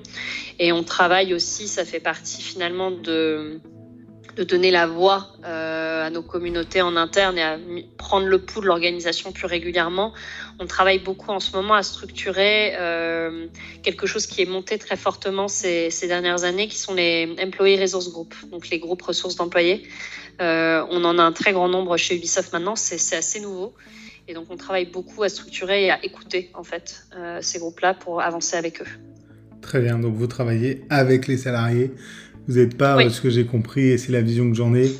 Et 0.58 0.72
on 0.72 0.82
travaille 0.82 1.34
aussi, 1.34 1.68
ça 1.68 1.84
fait 1.84 2.00
partie 2.00 2.40
finalement 2.40 2.90
de, 2.90 3.60
de 4.36 4.44
donner 4.44 4.70
la 4.70 4.86
voix 4.86 5.32
euh, 5.44 6.06
à 6.06 6.10
nos 6.10 6.22
communautés 6.22 6.82
en 6.82 6.94
interne 6.94 7.38
et 7.38 7.42
à 7.42 7.58
prendre 7.96 8.26
le 8.26 8.38
pouls 8.38 8.60
de 8.60 8.66
l'organisation 8.66 9.32
plus 9.32 9.46
régulièrement. 9.46 10.12
On 10.60 10.66
travaille 10.66 10.98
beaucoup 10.98 11.30
en 11.30 11.40
ce 11.40 11.56
moment 11.56 11.72
à 11.72 11.82
structurer 11.82 12.74
euh, 12.78 13.46
quelque 13.82 14.06
chose 14.06 14.26
qui 14.26 14.42
est 14.42 14.46
monté 14.46 14.78
très 14.78 14.96
fortement 14.96 15.48
ces, 15.48 15.90
dernières 16.06 16.44
années, 16.44 16.68
qui 16.68 16.76
sont 16.76 16.94
les 16.94 17.34
Employee 17.42 17.80
Resource 17.80 18.12
Group, 18.12 18.34
donc 18.50 18.68
les 18.68 18.78
groupes 18.78 19.02
ressources 19.02 19.36
d'employés. 19.36 19.88
Euh, 20.42 20.84
on 20.90 21.02
en 21.04 21.18
a 21.18 21.22
un 21.22 21.32
très 21.32 21.52
grand 21.52 21.68
nombre 21.68 21.96
chez 21.96 22.14
Ubisoft 22.14 22.52
maintenant, 22.52 22.76
c'est 22.76 23.16
assez 23.16 23.40
nouveau. 23.40 23.74
Et 24.28 24.34
donc 24.34 24.46
on 24.50 24.56
travaille 24.56 24.86
beaucoup 24.86 25.22
à 25.22 25.30
structurer 25.30 25.86
et 25.86 25.90
à 25.90 26.04
écouter 26.04 26.50
en 26.52 26.64
fait 26.64 27.06
ces 27.40 27.60
groupes-là 27.60 27.94
pour 27.94 28.20
avancer 28.20 28.56
avec 28.56 28.82
eux. 28.82 28.88
Très 29.62 29.80
bien, 29.80 29.98
donc 29.98 30.14
vous 30.14 30.26
travaillez 30.26 30.84
avec 30.90 31.26
les 31.28 31.38
salariés 31.38 31.92
vous 32.48 32.58
n'êtes 32.58 32.76
pas, 32.76 32.96
euh, 32.96 33.10
ce 33.10 33.20
que 33.20 33.30
j'ai 33.30 33.44
compris, 33.44 33.88
et 33.88 33.98
c'est 33.98 34.12
la 34.12 34.22
vision 34.22 34.48
que 34.50 34.56
j'en 34.56 34.74
ai, 34.74 34.90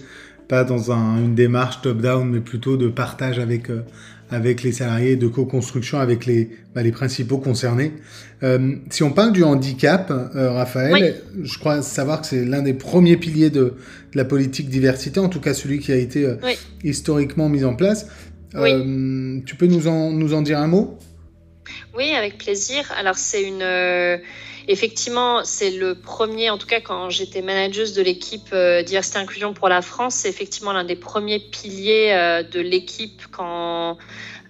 pas 0.48 0.64
dans 0.64 0.90
une 0.90 1.34
démarche 1.34 1.80
top-down, 1.82 2.28
mais 2.28 2.40
plutôt 2.40 2.76
de 2.76 2.88
partage 2.88 3.38
avec, 3.38 3.70
euh, 3.70 3.82
avec 4.30 4.62
les 4.62 4.72
salariés, 4.72 5.16
de 5.16 5.28
co-construction 5.28 5.98
avec 5.98 6.26
les, 6.26 6.50
bah, 6.74 6.82
les 6.82 6.92
principaux 6.92 7.38
concernés. 7.38 7.92
Euh, 8.42 8.74
si 8.90 9.02
on 9.02 9.12
parle 9.12 9.32
du 9.32 9.44
handicap, 9.44 10.12
Raphaël, 10.34 11.22
je 11.42 11.58
crois 11.58 11.82
savoir 11.82 12.20
que 12.20 12.26
c'est 12.26 12.44
l'un 12.44 12.62
des 12.62 12.74
premiers 12.74 13.16
piliers 13.16 13.50
de, 13.50 13.60
de, 13.60 13.74
la 14.14 14.24
politique 14.24 14.68
diversité, 14.68 15.20
en 15.20 15.28
tout 15.28 15.40
cas 15.40 15.54
celui 15.54 15.78
qui 15.78 15.92
a 15.92 15.96
été 15.96 16.28
historiquement 16.82 17.48
mis 17.48 17.64
en 17.64 17.74
place. 17.74 18.06
tu 18.54 19.56
peux 19.56 19.66
nous 19.66 19.86
en, 19.88 20.10
nous 20.12 20.34
en 20.34 20.42
dire 20.42 20.58
un 20.58 20.68
mot? 20.68 20.98
Oui, 21.96 22.12
avec 22.16 22.38
plaisir. 22.38 22.92
Alors 22.98 23.16
c'est 23.16 23.42
une 23.42 23.62
Effectivement, 24.68 25.44
c'est 25.44 25.70
le 25.70 25.94
premier, 25.94 26.50
en 26.50 26.58
tout 26.58 26.66
cas 26.66 26.80
quand 26.80 27.08
j'étais 27.08 27.40
manageuse 27.40 27.92
de 27.92 28.02
l'équipe 28.02 28.48
euh, 28.52 28.82
diversité 28.82 29.18
inclusion 29.18 29.54
pour 29.54 29.68
la 29.68 29.80
France, 29.80 30.16
c'est 30.16 30.28
effectivement 30.28 30.72
l'un 30.72 30.82
des 30.82 30.96
premiers 30.96 31.38
piliers 31.38 32.10
euh, 32.12 32.42
de 32.42 32.58
l'équipe 32.58 33.22
quand 33.30 33.96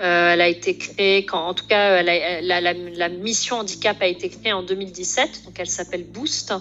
euh, 0.01 0.33
elle 0.33 0.41
a 0.41 0.49
été 0.49 0.79
créée, 0.79 1.27
quand 1.27 1.47
en 1.47 1.53
tout 1.53 1.67
cas 1.67 2.03
la, 2.03 3.09
mission 3.11 3.59
handicap 3.59 3.99
a 4.01 4.07
été 4.07 4.31
créée 4.31 4.55
en 4.55 4.63
2017, 4.63 5.43
donc 5.45 5.61
elle 5.61 5.69
s'appelle 5.69 6.05
Boost. 6.05 6.55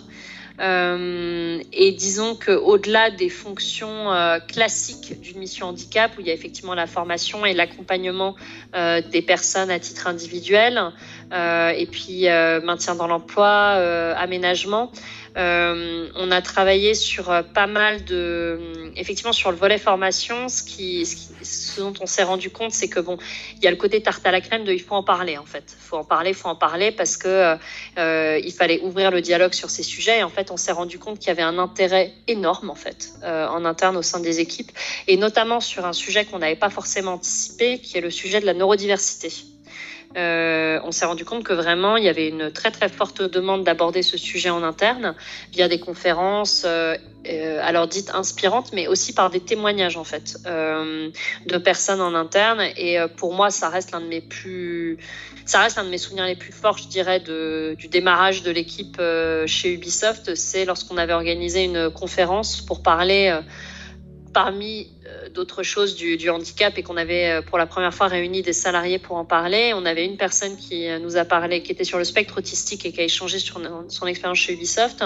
Et 0.57 1.91
disons 1.91 2.35
qu'au-delà 2.35 3.11
des 3.11 3.27
fonctions 3.27 4.07
classiques 4.47 5.19
d'une 5.19 5.39
mission 5.39 5.67
handicap, 5.67 6.17
où 6.17 6.21
il 6.21 6.27
y 6.27 6.29
a 6.29 6.33
effectivement 6.33 6.75
la 6.75 6.87
formation 6.87 7.45
et 7.45 7.53
l'accompagnement 7.53 8.37
des 8.73 9.21
personnes 9.21 9.69
à 9.69 9.79
titre 9.79 10.07
individuel, 10.07 10.93
et 11.31 11.87
puis 11.91 12.27
maintien 12.63 12.95
dans 12.95 13.07
l'emploi, 13.07 13.49
aménagement, 14.17 14.91
euh, 15.37 16.07
on 16.15 16.31
a 16.31 16.41
travaillé 16.41 16.93
sur 16.93 17.29
euh, 17.29 17.43
pas 17.43 17.67
mal 17.67 18.05
de, 18.05 18.57
effectivement, 18.95 19.33
sur 19.33 19.51
le 19.51 19.57
volet 19.57 19.77
formation. 19.77 20.47
Ce 20.47 20.63
qui, 20.63 21.05
ce, 21.05 21.81
dont 21.81 21.93
on 21.99 22.05
s'est 22.05 22.23
rendu 22.23 22.49
compte, 22.49 22.71
c'est 22.71 22.87
que 22.87 23.01
bon, 23.01 23.17
il 23.57 23.63
y 23.63 23.67
a 23.67 23.71
le 23.71 23.75
côté 23.75 24.01
tarte 24.01 24.25
à 24.25 24.31
la 24.31 24.39
crème 24.39 24.63
de 24.63 24.71
il 24.71 24.81
faut 24.81 24.95
en 24.95 25.03
parler 25.03 25.37
en 25.37 25.45
fait. 25.45 25.75
Il 25.77 25.85
faut 25.85 25.97
en 25.97 26.05
parler, 26.05 26.29
il 26.29 26.35
faut 26.35 26.47
en 26.47 26.55
parler 26.55 26.91
parce 26.91 27.17
que 27.17 27.57
euh, 27.97 28.39
il 28.43 28.53
fallait 28.53 28.79
ouvrir 28.81 29.11
le 29.11 29.21
dialogue 29.21 29.53
sur 29.53 29.69
ces 29.69 29.83
sujets. 29.83 30.19
Et 30.19 30.23
en 30.23 30.29
fait, 30.29 30.51
on 30.51 30.57
s'est 30.57 30.71
rendu 30.71 30.99
compte 30.99 31.19
qu'il 31.19 31.27
y 31.27 31.31
avait 31.31 31.41
un 31.41 31.59
intérêt 31.59 32.13
énorme 32.27 32.69
en 32.69 32.75
fait 32.75 33.13
en 33.23 33.65
interne 33.65 33.97
au 33.97 34.01
sein 34.01 34.19
des 34.19 34.39
équipes 34.39 34.71
et 35.07 35.17
notamment 35.17 35.59
sur 35.59 35.85
un 35.85 35.93
sujet 35.93 36.25
qu'on 36.25 36.39
n'avait 36.39 36.55
pas 36.55 36.69
forcément 36.69 37.13
anticipé, 37.13 37.79
qui 37.79 37.97
est 37.97 38.01
le 38.01 38.11
sujet 38.11 38.39
de 38.39 38.45
la 38.45 38.53
neurodiversité. 38.53 39.31
Euh, 40.15 40.79
on 40.83 40.91
s'est 40.91 41.05
rendu 41.05 41.25
compte 41.25 41.43
que 41.43 41.53
vraiment, 41.53 41.97
il 41.97 42.05
y 42.05 42.09
avait 42.09 42.29
une 42.29 42.51
très 42.51 42.71
très 42.71 42.87
forte 42.87 43.21
demande 43.21 43.63
d'aborder 43.63 44.01
ce 44.01 44.17
sujet 44.17 44.49
en 44.49 44.63
interne 44.63 45.13
via 45.51 45.67
des 45.67 45.79
conférences, 45.79 46.63
euh, 46.65 46.95
euh, 47.27 47.59
alors 47.61 47.87
dites 47.87 48.11
inspirantes, 48.13 48.71
mais 48.71 48.87
aussi 48.87 49.13
par 49.13 49.29
des 49.29 49.41
témoignages 49.41 49.97
en 49.97 50.03
fait 50.05 50.37
de 50.45 51.57
personnes 51.57 52.01
en 52.01 52.13
interne. 52.13 52.61
Et 52.77 52.97
pour 53.17 53.33
moi, 53.33 53.49
ça 53.49 53.69
reste 53.69 53.91
l'un 53.91 54.01
de 54.01 54.07
mes 54.07 54.21
plus, 54.21 54.97
ça 55.45 55.59
reste 55.59 55.79
de 55.79 55.89
mes 55.89 55.97
souvenirs 55.97 56.25
les 56.25 56.35
plus 56.35 56.53
forts, 56.53 56.77
je 56.77 56.87
dirais, 56.87 57.19
du 57.19 57.87
démarrage 57.87 58.43
de 58.43 58.51
l'équipe 58.51 59.01
chez 59.47 59.73
Ubisoft. 59.73 60.35
C'est 60.35 60.65
lorsqu'on 60.65 60.97
avait 60.97 61.13
organisé 61.13 61.63
une 61.63 61.89
conférence 61.89 62.61
pour 62.61 62.83
parler 62.83 63.37
parmi 64.35 64.89
euh, 65.07 65.29
d'autres 65.29 65.63
choses 65.63 65.95
du, 65.95 66.29
handicap 66.29 66.77
et 66.77 66.83
qu'on 66.83 66.97
avait 66.97 67.29
euh, 67.29 67.41
pour 67.41 67.57
la 67.57 67.65
première 67.65 67.93
fois 67.93 68.07
réuni 68.07 68.41
des 68.41 68.51
salariés 68.51 68.99
pour 68.99 69.15
en 69.15 69.23
parler. 69.23 69.71
On 69.73 69.85
avait 69.85 70.03
une 70.03 70.17
personne 70.17 70.57
qui 70.57 70.89
euh, 70.89 70.99
nous 70.99 71.15
a 71.15 71.23
parlé, 71.23 71.63
qui 71.63 71.71
était 71.71 71.85
sur 71.85 71.97
le 71.97 72.03
spectre 72.03 72.37
autistique 72.39 72.85
et 72.85 72.91
qui 72.91 72.99
a 72.99 73.05
échangé 73.05 73.39
sur 73.39 73.61
son 73.87 74.07
expérience 74.07 74.39
chez 74.39 74.51
Ubisoft, 74.51 75.05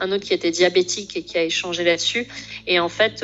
un 0.00 0.12
autre 0.12 0.24
qui 0.24 0.32
était 0.32 0.50
diabétique 0.50 1.14
et 1.14 1.22
qui 1.22 1.36
a 1.36 1.44
échangé 1.44 1.84
là-dessus. 1.84 2.26
Et 2.66 2.80
en 2.80 2.88
fait, 2.88 3.22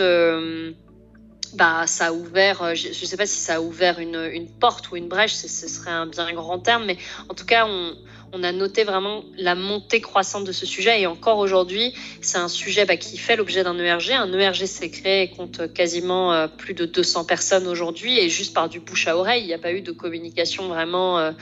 bah, 1.55 1.87
ça 1.87 2.09
a 2.09 2.13
ouvert, 2.13 2.75
je 2.75 2.89
ne 2.89 2.93
sais 2.93 3.17
pas 3.17 3.27
si 3.27 3.41
ça 3.41 3.55
a 3.55 3.61
ouvert 3.63 3.99
une, 3.99 4.47
porte 4.61 4.91
ou 4.91 4.97
une 4.97 5.09
brèche, 5.09 5.33
ce 5.33 5.49
serait 5.49 5.91
un 5.91 6.07
bien 6.07 6.31
grand 6.35 6.59
terme, 6.59 6.85
mais 6.85 6.99
en 7.31 7.35
tout 7.35 7.47
cas, 7.47 7.67
on, 7.67 7.95
on 8.37 8.43
a 8.43 8.53
noté 8.53 8.85
vraiment 8.85 9.25
la 9.39 9.55
montée 9.55 10.01
croissante 10.01 10.45
de 10.45 10.53
ce 10.53 10.67
sujet. 10.67 11.01
Et 11.01 11.07
encore 11.07 11.39
aujourd'hui, 11.39 11.95
c'est 12.21 12.37
un 12.37 12.49
sujet 12.49 12.85
bah, 12.85 12.97
qui 12.97 13.17
fait 13.17 13.37
l'objet 13.37 13.65
d'un 13.65 13.79
ERG. 13.79 14.13
Un 14.13 14.31
ERG 14.33 14.67
s'est 14.67 14.91
créé 14.91 15.23
et 15.23 15.29
compte 15.29 15.73
quasiment 15.73 16.35
euh, 16.35 16.47
plus 16.47 16.75
de 16.75 16.85
200 16.85 17.25
personnes 17.25 17.67
aujourd'hui. 17.67 18.19
Et 18.19 18.29
juste 18.29 18.53
par 18.53 18.69
du 18.69 18.81
bouche 18.81 19.09
à 19.09 19.17
oreille, 19.17 19.43
il 19.43 19.47
n'y 19.47 19.55
a 19.55 19.59
pas 19.59 19.73
eu 19.73 19.81
de 19.81 19.93
communication 19.93 20.69
vraiment 20.69 21.19
euh, 21.19 21.33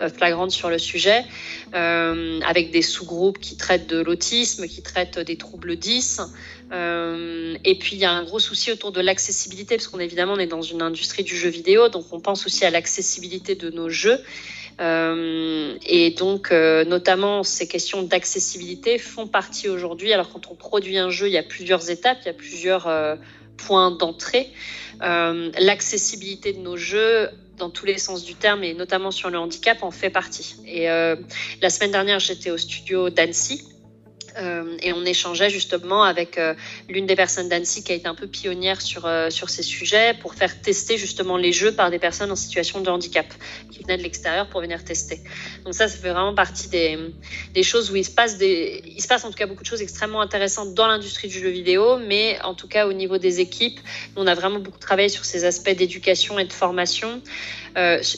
euh, 0.00 0.08
flagrante 0.08 0.52
sur 0.52 0.70
le 0.70 0.78
sujet, 0.78 1.24
avec 1.72 2.70
des 2.70 2.82
sous-groupes 2.82 3.38
qui 3.40 3.56
traitent 3.56 3.88
de 3.88 4.00
l'autisme, 4.00 4.66
qui 4.68 4.82
traitent 4.82 5.18
des 5.18 5.36
troubles 5.36 5.76
10. 5.76 6.20
et 6.72 7.78
puis 7.78 7.96
il 7.96 7.98
y 7.98 8.04
a 8.04 8.12
un 8.12 8.22
gros 8.22 8.38
souci 8.38 8.70
autour 8.70 8.92
de 8.92 9.00
l'accessibilité, 9.00 9.76
parce 9.76 9.88
qu'on 9.88 9.98
évidemment 9.98 10.34
on 10.34 10.38
est 10.38 10.46
dans 10.46 10.62
une 10.62 10.82
industrie 10.82 11.24
du 11.24 11.36
jeu 11.36 11.48
vidéo, 11.48 11.88
donc 11.88 12.06
on 12.12 12.20
pense 12.20 12.46
aussi 12.46 12.64
à 12.64 12.70
l'accessibilité 12.70 13.54
de 13.54 13.70
nos 13.70 13.88
jeux. 13.88 14.20
Euh, 14.80 15.76
et 15.86 16.10
donc, 16.10 16.50
euh, 16.50 16.84
notamment, 16.84 17.42
ces 17.42 17.68
questions 17.68 18.02
d'accessibilité 18.02 18.98
font 18.98 19.26
partie 19.26 19.68
aujourd'hui. 19.68 20.12
Alors, 20.12 20.30
quand 20.30 20.50
on 20.50 20.54
produit 20.54 20.98
un 20.98 21.10
jeu, 21.10 21.28
il 21.28 21.32
y 21.32 21.38
a 21.38 21.42
plusieurs 21.42 21.90
étapes, 21.90 22.18
il 22.22 22.26
y 22.26 22.30
a 22.30 22.34
plusieurs 22.34 22.86
euh, 22.86 23.16
points 23.56 23.90
d'entrée. 23.90 24.50
L'accessibilité 25.00 26.52
de 26.52 26.58
nos 26.58 26.76
jeux 26.76 27.28
dans 27.58 27.70
tous 27.70 27.84
les 27.84 27.98
sens 27.98 28.24
du 28.24 28.34
terme 28.34 28.64
et 28.64 28.74
notamment 28.74 29.10
sur 29.10 29.28
le 29.30 29.38
handicap 29.38 29.82
en 29.82 29.90
fait 29.90 30.10
partie. 30.10 30.56
Et 30.66 30.86
la 30.86 31.70
semaine 31.70 31.90
dernière, 31.90 32.20
j'étais 32.20 32.50
au 32.50 32.56
studio 32.56 33.10
d'Annecy 33.10 33.64
Euh, 34.36 34.76
et 34.82 34.92
on 34.92 35.04
échangeait 35.04 35.50
justement 35.50 36.02
avec 36.02 36.38
euh, 36.38 36.54
l'une 36.88 37.06
des 37.06 37.14
personnes 37.14 37.48
d'Annecy 37.48 37.84
qui 37.84 37.92
a 37.92 37.94
été 37.94 38.08
un 38.08 38.16
peu 38.16 38.26
pionnière 38.26 38.80
sur, 38.80 39.06
euh, 39.06 39.30
sur 39.30 39.48
ces 39.48 39.62
sujets 39.62 40.14
pour 40.14 40.34
faire 40.34 40.60
tester 40.60 40.98
justement 40.98 41.36
les 41.36 41.52
jeux 41.52 41.72
par 41.72 41.90
des 41.90 42.00
personnes 42.00 42.32
en 42.32 42.36
situation 42.36 42.80
de 42.80 42.90
handicap 42.90 43.26
qui 43.70 43.82
venaient 43.82 43.96
de 43.96 44.02
l'extérieur 44.02 44.48
pour 44.48 44.60
venir 44.60 44.82
tester. 44.82 45.20
Donc 45.64 45.74
ça, 45.74 45.86
ça 45.88 45.96
fait 45.96 46.10
vraiment 46.10 46.34
partie 46.34 46.68
des, 46.68 47.62
choses 47.62 47.90
où 47.90 47.96
il 47.96 48.04
se, 48.04 48.10
passe 48.10 48.36
des, 48.36 48.82
il 48.84 49.00
se 49.00 49.06
passe 49.06 49.24
en 49.24 49.30
tout 49.30 49.36
cas 49.36 49.46
beaucoup 49.46 49.62
de 49.62 49.68
choses 49.68 49.82
extrêmement 49.82 50.20
intéressantes 50.20 50.74
dans 50.74 50.88
l'industrie 50.88 51.28
du 51.28 51.38
jeu 51.38 51.50
vidéo, 51.50 51.98
mais 51.98 52.38
en 52.42 52.54
tout 52.54 52.66
cas 52.68 52.86
au 52.86 52.92
niveau 52.92 53.18
des 53.18 53.40
équipes, 53.40 53.78
on 54.16 54.26
a 54.26 54.34
vraiment 54.34 54.58
beaucoup 54.58 54.78
travaillé 54.78 55.08
sur 55.08 55.24
ces 55.24 55.44
aspects 55.44 55.70
d'éducation 55.70 56.38
et 56.38 56.44
de 56.44 56.52
formation. 56.52 57.22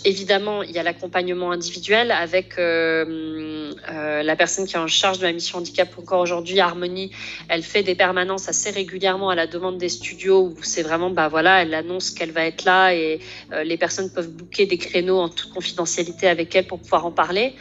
Évidemment, 0.05 0.63
il 0.63 0.73
y 0.73 0.79
a 0.79 0.83
l'accompagnement 0.83 1.51
individuel 1.51 2.11
avec 2.11 2.57
la 2.59 4.37
personne 4.37 4.67
qui 4.67 4.75
est 4.75 4.79
en 4.79 4.87
charge 4.87 5.19
de 5.19 5.25
la 5.25 5.33
mission 5.33 5.59
handicap 5.59 5.89
encore 6.07 6.21
aujourd'hui, 6.21 6.61
Harmonie. 6.61 7.11
Elle 7.49 7.65
fait 7.65 7.83
des 7.83 7.97
permanences 7.97 8.49
assez 8.49 8.71
régulièrement 8.71 9.29
à 9.29 9.35
la 9.35 9.49
demande 9.49 9.77
des 9.77 9.89
studios 9.89 10.55
où 10.57 10.63
c'est 10.63 10.83
vraiment, 10.83 11.11
bah 11.11 11.27
voilà, 11.27 11.63
elle 11.63 11.75
annonce 11.75 12.13
qu'elle 12.13 12.31
va 12.31 12.47
être 12.47 12.65
là 12.65 12.95
et 12.95 13.19
les 13.65 13.77
personnes 13.77 14.09
peuvent 14.11 14.31
booker 14.31 14.67
des 14.67 14.79
créneaux 14.79 15.19
en 15.19 15.29
toute 15.29 15.53
confidentialité 15.53 16.29
avec 16.29 16.55
elle 16.55 16.69
pour 16.69 16.79
pouvoir 16.79 17.07
en 17.07 17.11
parler, 17.11 17.55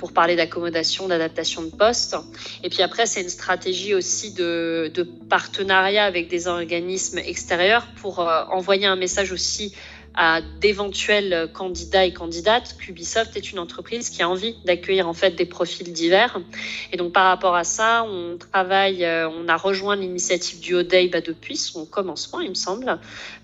pour 0.00 0.12
parler 0.12 0.34
d'accommodation, 0.34 1.06
d'adaptation 1.06 1.62
de 1.62 1.70
poste. 1.70 2.16
Et 2.64 2.68
puis 2.68 2.82
après, 2.82 3.06
c'est 3.06 3.22
une 3.22 3.28
stratégie 3.28 3.94
aussi 3.94 4.32
de, 4.32 4.90
de 4.92 5.04
partenariat 5.04 6.04
avec 6.04 6.26
des 6.26 6.48
organismes 6.48 7.18
extérieurs 7.18 7.86
pour 8.02 8.18
envoyer 8.18 8.86
un 8.86 8.96
message 8.96 9.30
aussi 9.30 9.72
à 10.14 10.40
d'éventuels 10.60 11.50
candidats 11.52 12.04
et 12.04 12.12
candidates 12.12 12.76
qu'Ubisoft 12.78 13.36
est 13.36 13.52
une 13.52 13.58
entreprise 13.58 14.10
qui 14.10 14.22
a 14.22 14.28
envie 14.28 14.56
d'accueillir 14.64 15.08
en 15.08 15.14
fait 15.14 15.32
des 15.32 15.44
profils 15.44 15.92
divers. 15.92 16.40
Et 16.92 16.96
donc 16.96 17.12
par 17.12 17.26
rapport 17.26 17.54
à 17.54 17.64
ça, 17.64 18.04
on 18.04 18.36
travaille, 18.36 19.04
euh, 19.04 19.28
on 19.28 19.48
a 19.48 19.56
rejoint 19.56 19.96
l'initiative 19.96 20.60
du 20.60 20.74
Oday 20.74 21.08
depuis 21.08 21.56
son 21.56 21.86
commencement, 21.86 22.40
il 22.40 22.50
me 22.50 22.54
semble, 22.54 22.98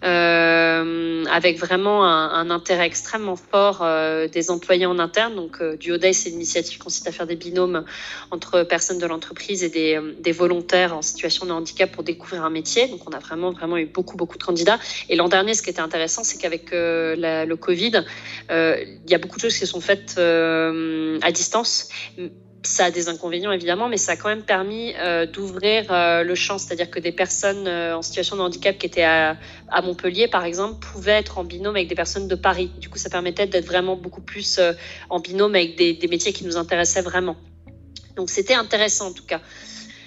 euh, 0.04 1.24
avec 1.30 1.58
vraiment 1.58 2.04
un, 2.04 2.50
intérêt 2.50 2.86
extrêmement 2.86 3.36
fort 3.36 3.80
euh, 3.82 4.28
des 4.28 4.50
employés 4.50 4.86
en 4.86 4.98
interne. 4.98 5.34
Donc 5.34 5.62
du 5.78 5.92
Oday, 5.92 6.12
c'est 6.12 6.30
une 6.30 6.36
initiative 6.36 6.74
qui 6.74 6.78
consiste 6.78 7.08
à 7.08 7.12
faire 7.12 7.26
des 7.26 7.36
binômes 7.36 7.84
entre 8.30 8.62
personnes 8.62 8.98
de 8.98 9.06
l'entreprise 9.06 9.64
et 9.64 9.70
des, 9.70 10.00
des 10.18 10.32
volontaires 10.32 10.96
en 10.96 11.02
situation 11.02 11.46
de 11.46 11.52
handicap 11.52 11.90
pour 11.90 12.02
découvrir 12.02 12.44
un 12.44 12.50
métier. 12.50 12.88
Donc 12.88 13.08
on 13.08 13.12
a 13.12 13.18
vraiment 13.18 13.50
vraiment 13.50 13.76
eu 13.76 13.86
beaucoup 13.86 14.16
beaucoup 14.16 14.38
de 14.38 14.42
candidats. 14.42 14.78
Et 15.08 15.16
l'an 15.16 15.28
dernier, 15.28 15.54
ce 15.54 15.62
qui 15.62 15.70
était 15.70 15.80
intéressant, 15.80 16.24
c'est 16.24 16.38
qu'avec 16.38 16.53
le 16.72 17.54
Covid, 17.54 18.04
euh, 18.50 18.76
il 19.04 19.10
y 19.10 19.14
a 19.14 19.18
beaucoup 19.18 19.36
de 19.36 19.42
choses 19.42 19.56
qui 19.56 19.66
sont 19.66 19.80
faites 19.80 20.16
euh, 20.18 21.18
à 21.22 21.32
distance 21.32 21.88
ça 22.66 22.86
a 22.86 22.90
des 22.90 23.10
inconvénients 23.10 23.52
évidemment, 23.52 23.90
mais 23.90 23.98
ça 23.98 24.12
a 24.12 24.16
quand 24.16 24.30
même 24.30 24.42
permis 24.42 24.94
euh, 24.96 25.26
d'ouvrir 25.26 25.84
le 25.90 26.34
champ, 26.34 26.56
c'est-à-dire 26.56 26.88
que 26.90 26.98
des 26.98 27.12
personnes 27.12 27.68
en 27.68 28.00
situation 28.00 28.36
de 28.36 28.40
handicap 28.40 28.78
qui 28.78 28.86
étaient 28.86 29.02
à, 29.02 29.36
Montpellier, 29.82 30.28
par 30.28 30.46
exemple, 30.46 30.78
pouvaient 30.80 31.12
être 31.12 31.36
en 31.36 31.44
binôme 31.44 31.76
avec 31.76 31.88
des 31.88 31.94
personnes 31.94 32.26
de 32.26 32.34
Paris. 32.34 32.70
Du 32.80 32.88
coup, 32.88 32.96
ça 32.96 33.10
permettait 33.10 33.46
d'être 33.46 33.66
vraiment 33.66 33.96
beaucoup 33.96 34.22
plus 34.22 34.60
en 35.10 35.20
binôme 35.20 35.54
avec 35.54 35.76
des, 35.76 36.08
métiers 36.08 36.32
qui 36.32 36.46
nous 36.46 36.56
intéressaient 36.56 37.02
vraiment. 37.02 37.36
Donc, 38.16 38.30
c'était 38.30 38.54
intéressant 38.54 39.08
en 39.08 39.12
tout 39.12 39.26
cas. 39.26 39.42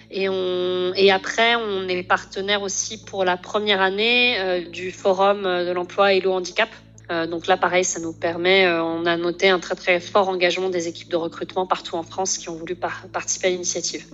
Et, 0.10 0.30
on, 0.30 0.93
et 0.96 1.12
après, 1.12 1.56
on 1.56 1.88
est 1.88 2.04
partenaire 2.04 2.62
aussi 2.62 3.04
pour 3.04 3.26
la 3.26 3.36
première 3.38 3.82
année 3.82 4.39
euh, 4.39 4.62
du 4.70 4.91
Forum 4.91 5.43
de 5.43 5.72
l'emploi 5.72 6.13
et 6.13 6.22
le 6.22 6.30
handicap. 6.30 6.70
Euh, 7.10 7.26
donc 7.26 7.48
là, 7.48 7.56
pareil, 7.56 7.86
ça 7.86 8.00
nous 8.00 8.12
permet, 8.12 8.65
euh, 8.65 8.84
on 8.84 9.06
a 9.06 9.15
noté 9.15 9.48
un 9.48 9.60
très 9.60 9.76
très 9.76 10.00
fort 10.00 10.28
engagement 10.28 10.70
des 10.70 10.89
équipes 10.89 11.10
de 11.10 11.15
recrutement 11.15 11.65
partout 11.65 11.96
en 11.96 12.04
France 12.04 12.38
qui 12.38 12.50
ont 12.50 12.56
voulu 12.56 12.76
participer 12.76 13.48
à 13.48 13.50
l'initiative. 13.52 14.06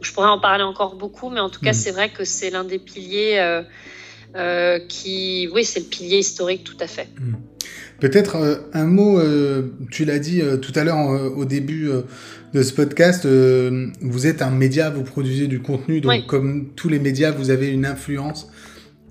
Je 0.00 0.12
pourrais 0.12 0.28
en 0.28 0.38
parler 0.38 0.62
encore 0.62 0.94
beaucoup, 0.94 1.28
mais 1.28 1.40
en 1.40 1.50
tout 1.50 1.60
cas, 1.60 1.70
mmh. 1.70 1.74
c'est 1.74 1.90
vrai 1.90 2.08
que 2.10 2.24
c'est 2.24 2.50
l'un 2.50 2.62
des 2.62 2.78
piliers 2.78 3.62
qui, 4.88 5.48
oui, 5.52 5.64
c'est 5.64 5.80
le 5.80 5.86
pilier 5.86 6.18
historique 6.18 6.64
tout 6.64 6.76
à 6.80 6.86
fait. 6.86 7.08
Mmh. 7.18 7.34
Peut-être 8.00 8.60
un 8.74 8.84
mot, 8.84 9.20
tu 9.90 10.04
l'as 10.04 10.18
dit 10.18 10.42
tout 10.60 10.72
à 10.74 10.84
l'heure 10.84 11.36
au 11.36 11.44
début 11.44 11.90
de 12.56 12.62
ce 12.62 12.72
podcast, 12.72 13.26
euh, 13.26 13.88
vous 14.00 14.26
êtes 14.26 14.40
un 14.40 14.50
média, 14.50 14.88
vous 14.88 15.02
produisez 15.02 15.46
du 15.46 15.60
contenu, 15.60 16.00
donc 16.00 16.26
comme 16.26 16.72
tous 16.74 16.88
les 16.88 16.98
médias, 16.98 17.30
vous 17.30 17.50
avez 17.50 17.68
une 17.68 17.84
influence 17.84 18.48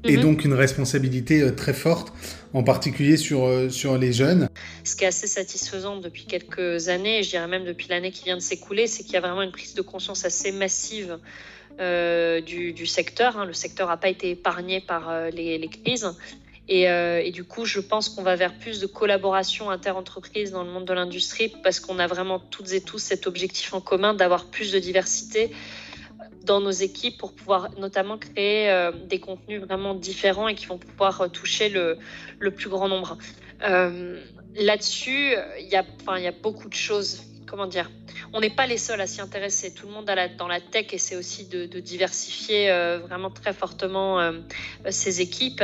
et 0.04 0.18
mhm. 0.18 0.24
donc 0.24 0.46
une 0.46 0.54
responsabilité 0.54 1.42
euh, 1.42 1.52
très 1.52 1.74
forte, 1.74 2.12
en 2.54 2.64
particulier 2.64 3.18
sur, 3.18 3.46
euh, 3.46 3.70
sur 3.70 3.98
les 4.00 4.14
jeunes. 4.14 4.50
Ce 4.84 4.96
qui 4.96 5.04
est 5.04 5.08
assez 5.08 5.28
satisfaisant 5.28 5.98
depuis 6.00 6.26
quelques 6.26 6.90
années, 6.90 7.20
et 7.20 7.24
je 7.24 7.30
dirais 7.30 7.48
même 7.48 7.66
depuis 7.66 7.88
l'année 7.90 8.12
qui 8.12 8.24
vient 8.24 8.36
de 8.36 8.42
s'écouler, 8.42 8.88
c'est 8.88 9.04
qu'il 9.04 9.14
y 9.14 9.18
a 9.18 9.22
vraiment 9.22 9.44
une 9.44 9.52
prise 9.52 9.76
de 9.76 9.82
conscience 9.82 10.26
assez 10.26 10.52
massive 10.52 11.18
du, 11.78 12.74
du, 12.74 12.86
secteur. 12.86 13.38
Hein. 13.38 13.46
Le 13.46 13.54
secteur 13.54 13.90
n'a 13.90 13.98
pas 13.98 14.10
été 14.10 14.32
épargné 14.32 14.82
par 14.82 15.30
les, 15.32 15.58
les, 15.58 15.68
crises. 15.68 16.16
Euh, 16.72 17.22
et, 17.24 17.32
du 17.32 17.44
coup, 17.44 17.66
je 17.66 17.80
pense 17.80 18.10
qu'on 18.10 18.24
va 18.24 18.36
vers 18.36 18.58
plus 18.58 18.80
de 18.80 18.88
collaboration 18.88 19.70
inter-entreprise 19.70 20.52
dans 20.52 20.64
le 20.64 20.70
monde 20.70 20.86
de 20.86 20.94
l'industrie 20.94 21.54
parce 21.64 21.80
qu'on 21.80 22.00
a 22.00 22.08
vraiment 22.08 22.40
toutes 22.40 22.74
et 22.74 22.82
tous 22.82 23.00
cet 23.00 23.28
objectif 23.28 23.74
en 23.74 23.82
commun 23.82 24.14
d'avoir 24.14 24.46
plus 24.46 24.72
de 24.72 24.80
diversité 24.80 25.52
dans 26.44 26.62
nos 26.62 26.72
équipes 26.72 27.18
pour 27.18 27.34
pouvoir 27.34 27.70
notamment 27.80 28.18
créer 28.18 28.70
euh, 28.70 28.92
des 28.92 29.20
contenus 29.20 29.62
vraiment 29.62 29.96
différents 29.96 30.48
et 30.48 30.56
qui 30.56 30.66
vont 30.66 30.78
pouvoir 30.78 31.30
toucher 31.32 31.70
le, 31.70 31.98
plus 32.52 32.70
grand 32.70 32.88
nombre. 32.88 33.18
Euh, 33.64 34.20
là-dessus, 34.56 35.36
il 35.60 35.68
y 35.68 35.76
a 35.76 36.32
beaucoup 36.32 36.70
de 36.70 36.76
choses 36.76 37.24
dire, 37.66 37.90
on 38.34 38.42
n'est 38.42 38.50
pas 38.50 38.68
les 38.68 38.78
seuls 38.78 39.00
à 39.00 39.08
s'y 39.08 39.22
intéresser. 39.22 39.74
Tout 39.74 39.88
le 39.88 39.94
monde 39.94 40.10
a 40.10 40.28
dans 40.28 40.48
la 40.48 40.60
tech 40.60 40.88
essaie 40.92 41.16
aussi 41.16 41.46
de, 41.46 41.66
diversifier 41.80 42.70
euh, 42.70 43.00
vraiment 43.00 43.30
très 43.30 43.54
fortement 43.54 44.20
euh, 44.20 44.34
ses 44.90 45.22
équipes. 45.22 45.64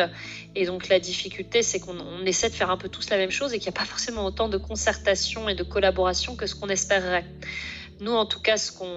Et 0.55 0.65
donc 0.65 0.87
la 0.87 0.99
difficulté, 0.99 1.63
c'est 1.63 1.79
qu'on 1.79 2.25
essaie 2.25 2.49
de 2.49 2.55
faire 2.55 2.71
un 2.71 2.77
peu 2.77 2.87
tous 2.87 3.09
la 3.09 3.17
même 3.17 3.31
chose 3.31 3.53
et 3.53 3.59
qu'il 3.59 3.69
n'y 3.69 3.77
a 3.77 3.79
pas 3.79 3.85
forcément 3.85 4.25
autant 4.25 4.47
de 4.47 4.57
concertation 4.57 5.49
et 5.49 5.55
de 5.55 5.63
collaboration 5.63 6.35
que 6.35 6.47
ce 6.47 6.55
qu'on 6.55 6.69
espérerait. 6.69 7.25
Nous, 7.99 8.13
en 8.13 8.25
tout 8.25 8.39
cas, 8.39 8.57
ce 8.57 8.71
qu'on 8.71 8.87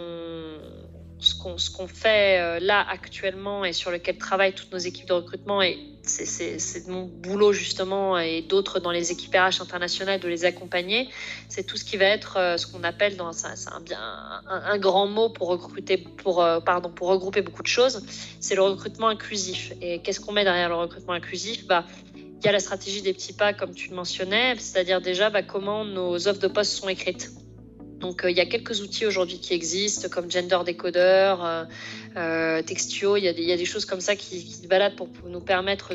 ce 1.24 1.70
qu'on 1.70 1.88
fait 1.88 2.40
euh, 2.40 2.58
là 2.60 2.84
actuellement 2.88 3.64
et 3.64 3.72
sur 3.72 3.90
lequel 3.90 4.18
travaillent 4.18 4.54
toutes 4.54 4.72
nos 4.72 4.78
équipes 4.78 5.08
de 5.08 5.14
recrutement 5.14 5.62
et 5.62 5.78
c'est 6.02 6.86
mon 6.86 7.04
boulot 7.04 7.52
justement 7.52 8.18
et 8.18 8.42
d'autres 8.42 8.78
dans 8.78 8.90
les 8.90 9.10
équipes 9.10 9.34
RH 9.34 9.62
internationales 9.62 10.20
de 10.20 10.28
les 10.28 10.44
accompagner. 10.44 11.08
C'est 11.48 11.64
tout 11.64 11.76
ce 11.76 11.84
qui 11.84 11.96
va 11.96 12.06
être 12.06 12.36
euh, 12.36 12.56
ce 12.56 12.66
qu'on 12.66 12.84
appelle 12.84 13.16
dans 13.16 13.46
un 13.46 13.80
bien 13.80 13.98
un, 14.46 14.78
grand 14.78 15.06
mot 15.06 15.30
pour 15.30 15.48
recruter 15.48 15.96
pour 15.96 16.42
euh, 16.42 16.60
pardon 16.60 16.90
pour 16.90 17.08
regrouper 17.08 17.40
beaucoup 17.40 17.62
de 17.62 17.68
choses. 17.68 18.04
C'est 18.40 18.54
le 18.54 18.62
recrutement 18.62 19.08
inclusif. 19.08 19.72
Et 19.80 20.00
qu'est-ce 20.02 20.20
qu'on 20.20 20.32
met 20.32 20.44
derrière 20.44 20.68
le 20.68 20.76
recrutement 20.76 21.14
inclusif? 21.14 21.66
Bah 21.66 21.84
il 22.14 22.46
y 22.46 22.48
a 22.50 22.52
la 22.52 22.60
stratégie 22.60 23.00
des 23.00 23.14
petits 23.14 23.32
pas 23.32 23.54
comme 23.54 23.74
tu 23.74 23.88
le 23.88 23.96
mentionnais, 23.96 24.54
c'est-à-dire 24.58 25.00
déjà 25.00 25.30
bah, 25.30 25.42
comment 25.42 25.86
nos 25.86 26.28
offres 26.28 26.40
de 26.40 26.48
poste 26.48 26.72
sont 26.72 26.90
écrites. 26.90 27.30
Donc 28.04 28.22
euh, 28.22 28.30
il 28.30 28.36
y 28.36 28.40
a 28.40 28.44
quelques 28.44 28.82
outils 28.82 29.06
aujourd'hui 29.06 29.38
qui 29.38 29.54
existent 29.54 30.08
comme 30.10 30.30
Gender 30.30 30.58
Decoder, 30.66 31.36
euh, 31.40 31.64
euh, 32.18 32.60
Textio, 32.60 33.16
il 33.16 33.24
y, 33.24 33.28
a 33.28 33.32
des, 33.32 33.64
choses 33.64 33.86
comme 33.86 34.02
ça 34.02 34.14
qui, 34.14 34.42
se 34.42 34.68
baladent 34.68 34.94
pour, 34.94 35.08
nous 35.26 35.40
permettre 35.40 35.94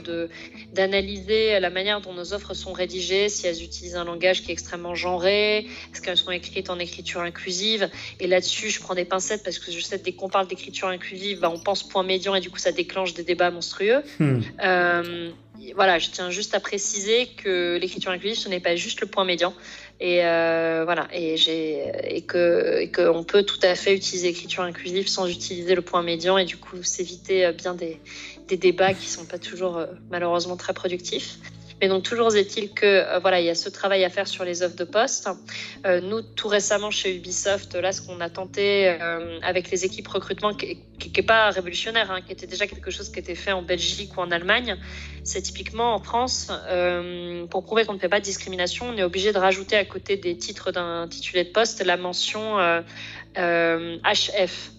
d'analyser 0.74 1.60
la 1.60 1.70
manière 1.70 2.02
dont 2.02 2.14
nos 2.14 2.34
offres 2.34 2.56
sont 2.56 2.74
rédigées, 2.74 3.30
si 3.30 3.46
elles 3.46 3.64
utilisent 3.64 3.96
un 3.96 4.06
langage 4.06 4.42
qui 4.42 4.50
est 4.50 4.54
extrêmement 4.54 4.96
genré, 4.96 5.60
est-ce 5.60 6.02
qu'elles 6.02 6.18
sont 6.18 6.32
écrites 6.32 6.72
en 6.72 6.80
écriture 6.80 7.22
inclusive. 7.22 7.90
Et 8.20 8.26
là-dessus, 8.26 8.72
je 8.72 8.80
prends 8.80 8.96
des 8.96 9.06
pincettes 9.06 9.44
parce 9.44 9.60
que 9.60 9.72
je 9.72 9.80
sais 9.80 10.00
que 10.00 10.06
dès 10.06 10.14
qu'on 10.14 10.30
parle 10.30 10.48
d'écriture 10.48 10.88
inclusive, 10.88 11.42
bah, 11.42 11.52
on 11.54 11.60
pense 11.60 11.88
point 11.88 12.04
médian 12.04 12.34
et 12.34 12.42
du 12.42 12.50
coup 12.50 12.58
ça 12.58 12.72
déclenche 12.72 13.14
des 13.14 13.24
débats 13.24 13.52
monstrueux. 13.52 14.02
Hmm. 14.18 14.40
voilà, 15.76 16.00
je 16.00 16.10
tiens 16.10 16.32
juste 16.32 16.56
à 16.56 16.60
préciser 16.60 17.28
que 17.28 17.78
l'écriture 17.80 18.12
inclusive, 18.12 18.40
ce 18.40 18.50
n'est 18.50 18.60
pas 18.60 18.76
juste 18.76 19.00
le 19.02 19.08
point 19.08 19.26
médian. 19.26 19.54
Et 20.02 20.24
euh, 20.24 20.84
voilà, 20.86 21.10
et, 21.14 21.36
et 22.06 22.22
que 22.22 22.80
et 22.80 22.90
qu'on 22.90 23.24
peut 23.26 23.44
tout 23.44 23.60
à 23.64 23.76
fait 23.76 23.94
utiliser 23.94 24.30
l'écriture 24.30 24.64
inclusive 24.64 25.10
sans 25.10 25.28
utiliser 25.28 25.76
le 25.76 25.82
point 25.82 26.04
médian 26.04 26.38
et 26.38 26.46
du 26.46 26.56
coup 26.56 26.82
s'éviter 26.84 27.46
euh, 27.46 27.52
bien 27.52 27.74
des, 27.74 28.00
des, 28.48 28.56
débats 28.56 28.94
qui 28.94 29.10
sont 29.10 29.26
pas 29.26 29.38
toujours 29.38 29.78
euh, 29.78 29.88
malheureusement 30.10 30.56
très 30.56 30.74
productifs. 30.74 31.38
Mais 31.82 31.88
donc 31.88 32.04
toujours 32.04 32.36
est-il 32.36 32.74
que 32.74 32.86
euh, 32.86 33.20
voilà, 33.20 33.40
il 33.40 33.46
y 33.46 33.50
a 33.50 33.56
ce 33.56 33.70
travail 33.70 34.04
à 34.04 34.10
faire 34.10 34.28
sur 34.28 34.44
les 34.44 34.64
offres 34.64 34.76
de 34.76 34.84
poste. 34.84 35.30
Euh, 35.86 36.02
nous, 36.02 36.22
tout 36.22 36.48
récemment 36.48 36.92
chez 36.92 37.16
Ubisoft, 37.16 37.76
là, 37.76 37.92
ce 37.92 38.02
qu'on 38.02 38.20
a 38.20 38.30
tenté 38.30 38.88
euh, 38.88 39.40
avec 39.42 39.72
les 39.72 39.86
équipes 39.86 40.08
recrutement, 40.08 40.54
qui 40.54 40.80
n'est 41.16 41.24
pas 41.24 41.50
révolutionnaire, 41.52 42.12
hein, 42.12 42.20
qui 42.22 42.34
était 42.34 42.48
déjà 42.48 42.68
quelque 42.68 42.92
chose 42.92 43.10
qui 43.10 43.20
était 43.20 43.36
fait 43.36 43.54
en 43.54 43.62
Belgique 43.62 44.18
ou 44.18 44.22
en 44.22 44.32
Allemagne, 44.32 44.78
c'est 45.24 45.42
typiquement 45.42 45.94
en 45.94 46.00
France, 46.00 46.52
pour 47.50 47.64
prouver 47.64 47.86
qu'on 47.86 47.94
ne 47.94 48.00
fait 48.00 48.10
pas 48.10 48.20
de 48.20 48.26
discrimination, 48.26 48.90
on 48.90 48.98
est 48.98 49.04
obligé 49.04 49.32
de 49.32 49.38
rajouter 49.38 49.76
à 49.76 49.86
côté 49.86 50.18
des 50.18 50.38
titres 50.38 50.72
d'un 50.72 51.08
titulé 51.08 51.44
de 51.44 51.50
poste 51.50 51.84
la 51.86 51.98
mention 51.98 52.58
HF. 53.36 54.72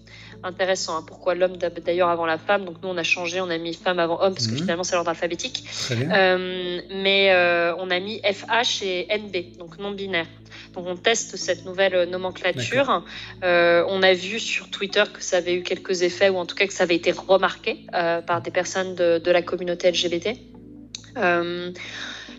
Intéressant. 0.43 0.97
Hein. 0.97 1.03
Pourquoi 1.05 1.35
l'homme 1.35 1.57
d'ailleurs 1.57 2.09
avant 2.09 2.25
la 2.25 2.37
femme 2.37 2.65
Donc 2.65 2.75
nous, 2.81 2.89
on 2.89 2.97
a 2.97 3.03
changé, 3.03 3.41
on 3.41 3.49
a 3.49 3.57
mis 3.57 3.73
femme 3.73 3.99
avant 3.99 4.21
homme 4.21 4.33
parce 4.33 4.47
que 4.47 4.53
mhm. 4.53 4.59
finalement 4.59 4.83
c'est 4.83 4.95
l'ordre 4.95 5.09
alphabétique. 5.09 5.63
Euh, 5.91 6.81
mais 6.89 7.31
euh, 7.31 7.75
on 7.77 7.89
a 7.89 7.99
mis 7.99 8.21
FH 8.21 8.83
et 8.83 9.07
NB, 9.17 9.57
donc 9.57 9.77
non 9.79 9.91
binaire. 9.91 10.27
Donc 10.73 10.85
on 10.87 10.95
teste 10.95 11.35
cette 11.35 11.65
nouvelle 11.65 12.09
nomenclature. 12.09 13.03
Euh, 13.43 13.83
on 13.87 14.03
a 14.03 14.13
vu 14.13 14.39
sur 14.39 14.69
Twitter 14.69 15.03
que 15.13 15.21
ça 15.21 15.37
avait 15.37 15.55
eu 15.55 15.63
quelques 15.63 16.01
effets, 16.01 16.29
ou 16.29 16.37
en 16.37 16.45
tout 16.45 16.55
cas 16.55 16.65
que 16.65 16.73
ça 16.73 16.83
avait 16.83 16.95
été 16.95 17.11
remarqué 17.11 17.85
par 17.91 18.41
des 18.41 18.51
personnes 18.51 18.95
de, 18.95 19.17
de 19.17 19.31
la 19.31 19.41
communauté 19.41 19.91
LGBT. 19.91 20.37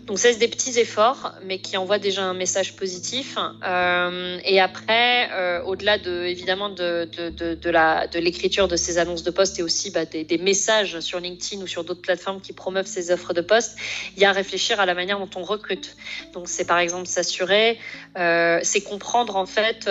Donc 0.05 0.19
c'est 0.19 0.35
des 0.35 0.49
petits 0.49 0.77
efforts, 0.79 1.31
mais 1.45 1.59
qui 1.59 1.77
envoient 1.77 1.97
déjà 1.97 2.23
un 2.23 2.33
message 2.33 2.75
positif. 2.75 3.37
Euh, 3.65 4.37
et 4.43 4.59
après, 4.59 5.29
euh, 5.31 5.63
au-delà 5.63 5.97
de 5.97 6.25
évidemment 6.25 6.67
de, 6.67 7.05
de, 7.05 7.55
de, 7.55 7.69
la 7.69 8.07
de 8.07 8.19
l'écriture 8.19 8.67
de 8.67 8.75
ces 8.75 8.97
annonces 8.97 9.23
de 9.23 9.31
poste 9.31 9.59
et 9.59 9.63
aussi 9.63 9.91
bah, 9.91 10.03
des, 10.03 10.37
messages 10.39 10.99
sur 10.99 11.21
LinkedIn 11.21 11.63
ou 11.63 11.67
sur 11.67 11.85
d'autres 11.85 12.01
plateformes 12.01 12.41
qui 12.41 12.51
promeuvent 12.51 12.85
ces 12.85 13.11
offres 13.11 13.33
de 13.33 13.39
poste, 13.39 13.77
il 14.17 14.21
y 14.21 14.25
a 14.25 14.29
à 14.29 14.33
réfléchir 14.33 14.81
à 14.81 14.85
la 14.85 14.93
manière 14.93 15.19
dont 15.19 15.29
on 15.37 15.43
recrute. 15.43 15.95
Donc 16.33 16.49
c'est 16.49 16.65
par 16.65 16.79
exemple 16.79 17.07
s'assurer, 17.07 17.79
euh, 18.17 18.59
c'est 18.61 18.81
comprendre 18.81 19.37
en 19.37 19.45
fait 19.45 19.85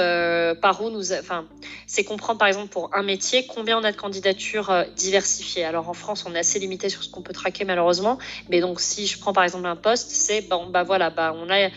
par 0.61 0.83
où 0.83 0.91
nous, 0.91 1.13
enfin 1.13 1.47
c'est 1.87 2.05
comprendre 2.05 2.39
par 2.39 2.49
exemple 2.49 2.69
pour 2.69 2.91
un 2.95 3.03
métier 3.03 3.47
combien 3.47 3.79
on 3.79 3.85
a 3.85 3.93
de 3.93 3.97
candidatures 3.97 4.85
diversifiées. 4.95 5.65
Alors 5.65 5.89
en 5.89 5.95
France, 5.95 6.25
on 6.29 6.35
est 6.35 6.41
assez 6.41 6.59
limité 6.59 6.91
sur 6.91 7.03
ce 7.03 7.09
qu'on 7.09 7.23
peut 7.23 7.33
traquer 7.33 7.65
malheureusement, 7.65 8.19
mais 8.51 8.61
donc 8.61 8.79
si 8.79 9.07
je 9.07 9.19
prends 9.19 9.33
par 9.33 9.45
exemple 9.45 9.67
un 9.67 9.77
poste 9.77 10.02
c'est 10.09 10.43
bon, 10.43 10.69
bah 10.69 10.83
voilà, 10.83 11.11
bah 11.11 11.35
on 11.37 11.49
a 11.51 11.59
euh, 11.59 11.69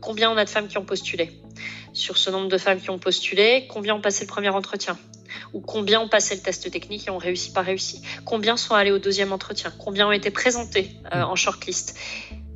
combien 0.00 0.30
on 0.30 0.36
a 0.36 0.44
de 0.44 0.50
femmes 0.50 0.68
qui 0.68 0.78
ont 0.78 0.84
postulé. 0.84 1.40
Sur 1.92 2.18
ce 2.18 2.30
nombre 2.30 2.48
de 2.48 2.58
femmes 2.58 2.80
qui 2.80 2.90
ont 2.90 2.98
postulé, 2.98 3.66
combien 3.68 3.94
ont 3.94 4.00
passé 4.00 4.24
le 4.24 4.28
premier 4.28 4.50
entretien? 4.50 4.98
Ou 5.52 5.60
combien 5.60 6.00
ont 6.00 6.08
passé 6.08 6.34
le 6.34 6.40
test 6.40 6.70
technique 6.70 7.08
et 7.08 7.10
ont 7.10 7.18
réussi 7.18 7.52
pas 7.52 7.62
réussi? 7.62 8.02
Combien 8.24 8.56
sont 8.56 8.74
allés 8.74 8.90
au 8.90 8.98
deuxième 8.98 9.32
entretien? 9.32 9.72
Combien 9.78 10.08
ont 10.08 10.12
été 10.12 10.30
présentés 10.30 10.90
euh, 11.14 11.22
en 11.22 11.36
shortlist? 11.36 11.98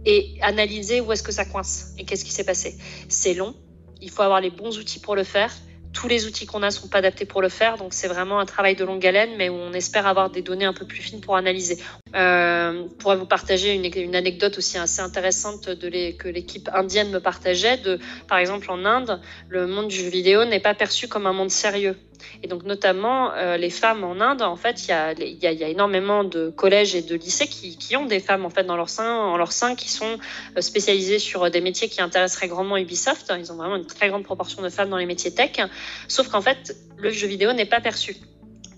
Et 0.04 0.38
analyser 0.42 1.00
où 1.00 1.12
est-ce 1.12 1.22
que 1.22 1.32
ça 1.32 1.44
coince 1.44 1.94
et 1.98 2.04
qu'est-ce 2.04 2.24
qui 2.24 2.32
s'est 2.32 2.44
passé. 2.44 2.76
C'est 3.08 3.34
long, 3.34 3.54
il 4.00 4.10
faut 4.10 4.22
avoir 4.22 4.40
les 4.40 4.50
bons 4.50 4.78
outils 4.78 4.98
pour 4.98 5.14
le 5.14 5.24
faire 5.24 5.52
tous 5.92 6.08
les 6.08 6.26
outils 6.26 6.46
qu'on 6.46 6.62
a 6.62 6.70
sont 6.70 6.88
pas 6.88 6.98
adaptés 6.98 7.24
pour 7.24 7.42
le 7.42 7.48
faire, 7.48 7.76
donc 7.76 7.92
c'est 7.92 8.08
vraiment 8.08 8.38
un 8.38 8.46
travail 8.46 8.76
de 8.76 8.84
longue 8.84 9.06
haleine, 9.06 9.30
mais 9.36 9.48
où 9.48 9.54
on 9.54 9.72
espère 9.72 10.06
avoir 10.06 10.30
des 10.30 10.42
données 10.42 10.64
un 10.64 10.72
peu 10.72 10.86
plus 10.86 11.00
fines 11.00 11.20
pour 11.20 11.36
analyser. 11.36 11.78
Euh, 12.14 12.84
pour 12.98 13.14
vous 13.16 13.26
partager 13.26 13.74
une, 13.74 13.84
une, 13.84 14.14
anecdote 14.14 14.58
aussi 14.58 14.78
assez 14.78 15.00
intéressante 15.00 15.68
de 15.68 15.88
les, 15.88 16.14
que 16.14 16.28
l'équipe 16.28 16.68
indienne 16.72 17.10
me 17.10 17.20
partageait. 17.20 17.78
De, 17.78 17.98
par 18.28 18.38
exemple, 18.38 18.70
en 18.70 18.84
Inde, 18.84 19.20
le 19.48 19.66
monde 19.66 19.88
du 19.88 19.96
jeu 19.96 20.08
vidéo 20.08 20.44
n'est 20.44 20.60
pas 20.60 20.74
perçu 20.74 21.08
comme 21.08 21.26
un 21.26 21.32
monde 21.32 21.50
sérieux. 21.50 21.96
Et 22.42 22.48
donc, 22.48 22.64
notamment, 22.64 23.32
euh, 23.34 23.56
les 23.56 23.70
femmes 23.70 24.04
en 24.04 24.20
Inde, 24.20 24.42
en 24.42 24.56
fait, 24.56 24.86
il 24.86 24.90
y 24.90 25.46
a, 25.46 25.68
énormément 25.68 26.24
de 26.24 26.50
collèges 26.50 26.94
et 26.94 27.02
de 27.02 27.14
lycées 27.14 27.46
qui, 27.46 27.96
ont 27.96 28.06
des 28.06 28.20
femmes 28.20 28.44
en 28.44 28.50
fait 28.50 28.64
dans 28.64 28.76
leur 28.76 28.88
sein, 28.88 29.14
en 29.14 29.36
leur 29.36 29.52
sein, 29.52 29.74
qui 29.74 29.90
sont 29.90 30.18
euh, 30.56 30.60
spécialisées 30.60 31.18
sur 31.18 31.50
des 31.50 31.60
métiers 31.60 31.88
qui 31.88 32.00
intéresseraient 32.00 32.48
grandement 32.48 32.76
Ubisoft. 32.76 33.32
Ils 33.38 33.52
ont 33.52 33.56
vraiment 33.56 33.76
une 33.76 33.86
très 33.86 34.08
grande 34.08 34.24
proportion 34.24 34.62
de 34.62 34.68
femmes 34.68 34.90
dans 34.90 34.96
les 34.96 35.06
métiers 35.06 35.32
tech. 35.32 35.60
Sauf 36.08 36.28
qu'en 36.28 36.40
fait, 36.40 36.76
le 36.96 37.10
jeu 37.10 37.26
vidéo 37.26 37.52
n'est 37.52 37.66
pas 37.66 37.80
perçu 37.80 38.16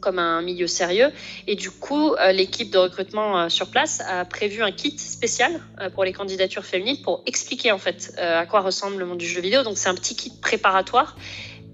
comme 0.01 0.19
un 0.19 0.43
milieu 0.43 0.67
sérieux. 0.67 1.11
Et 1.47 1.55
du 1.55 1.71
coup, 1.71 2.13
euh, 2.15 2.33
l'équipe 2.33 2.71
de 2.71 2.77
recrutement 2.77 3.49
sur 3.49 3.71
place 3.71 4.03
a 4.07 4.25
prévu 4.27 4.63
un 4.63 4.73
kit 4.73 4.99
spécial 4.99 5.61
pour 5.95 6.05
les 6.05 6.13
candidatures 6.13 6.65
féminines 6.65 7.01
pour 7.03 7.23
expliquer 7.25 7.73
en 7.73 7.79
fait 7.79 8.13
à 8.19 8.45
quoi 8.45 8.61
ressemble 8.61 8.99
le 8.99 9.07
monde 9.07 9.19
du 9.19 9.27
jeu 9.27 9.41
vidéo. 9.41 9.63
Donc 9.63 9.79
c'est 9.79 9.89
un 9.89 9.95
petit 9.95 10.15
kit 10.15 10.33
préparatoire 10.43 11.17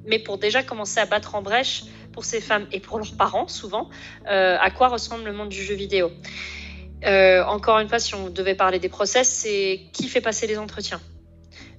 mais 0.04 0.18
pour 0.18 0.38
déjà 0.38 0.62
commencer 0.62 1.00
à 1.00 1.06
battre 1.06 1.34
en 1.34 1.42
brèche 1.42 1.84
pour 2.12 2.24
ces 2.24 2.40
femmes 2.40 2.66
et 2.72 2.80
pour 2.80 2.98
leurs 2.98 3.16
parents 3.16 3.48
souvent, 3.48 3.88
euh, 4.28 4.56
à 4.60 4.70
quoi 4.70 4.88
ressemble 4.88 5.24
le 5.24 5.32
monde 5.32 5.48
du 5.48 5.62
jeu 5.62 5.74
vidéo. 5.74 6.10
Euh, 7.04 7.42
encore 7.44 7.78
une 7.78 7.88
fois, 7.88 7.98
si 7.98 8.14
on 8.14 8.28
devait 8.28 8.54
parler 8.54 8.78
des 8.78 8.88
process, 8.88 9.28
c'est 9.28 9.80
qui 9.92 10.08
fait 10.08 10.20
passer 10.20 10.46
les 10.46 10.58
entretiens 10.58 11.00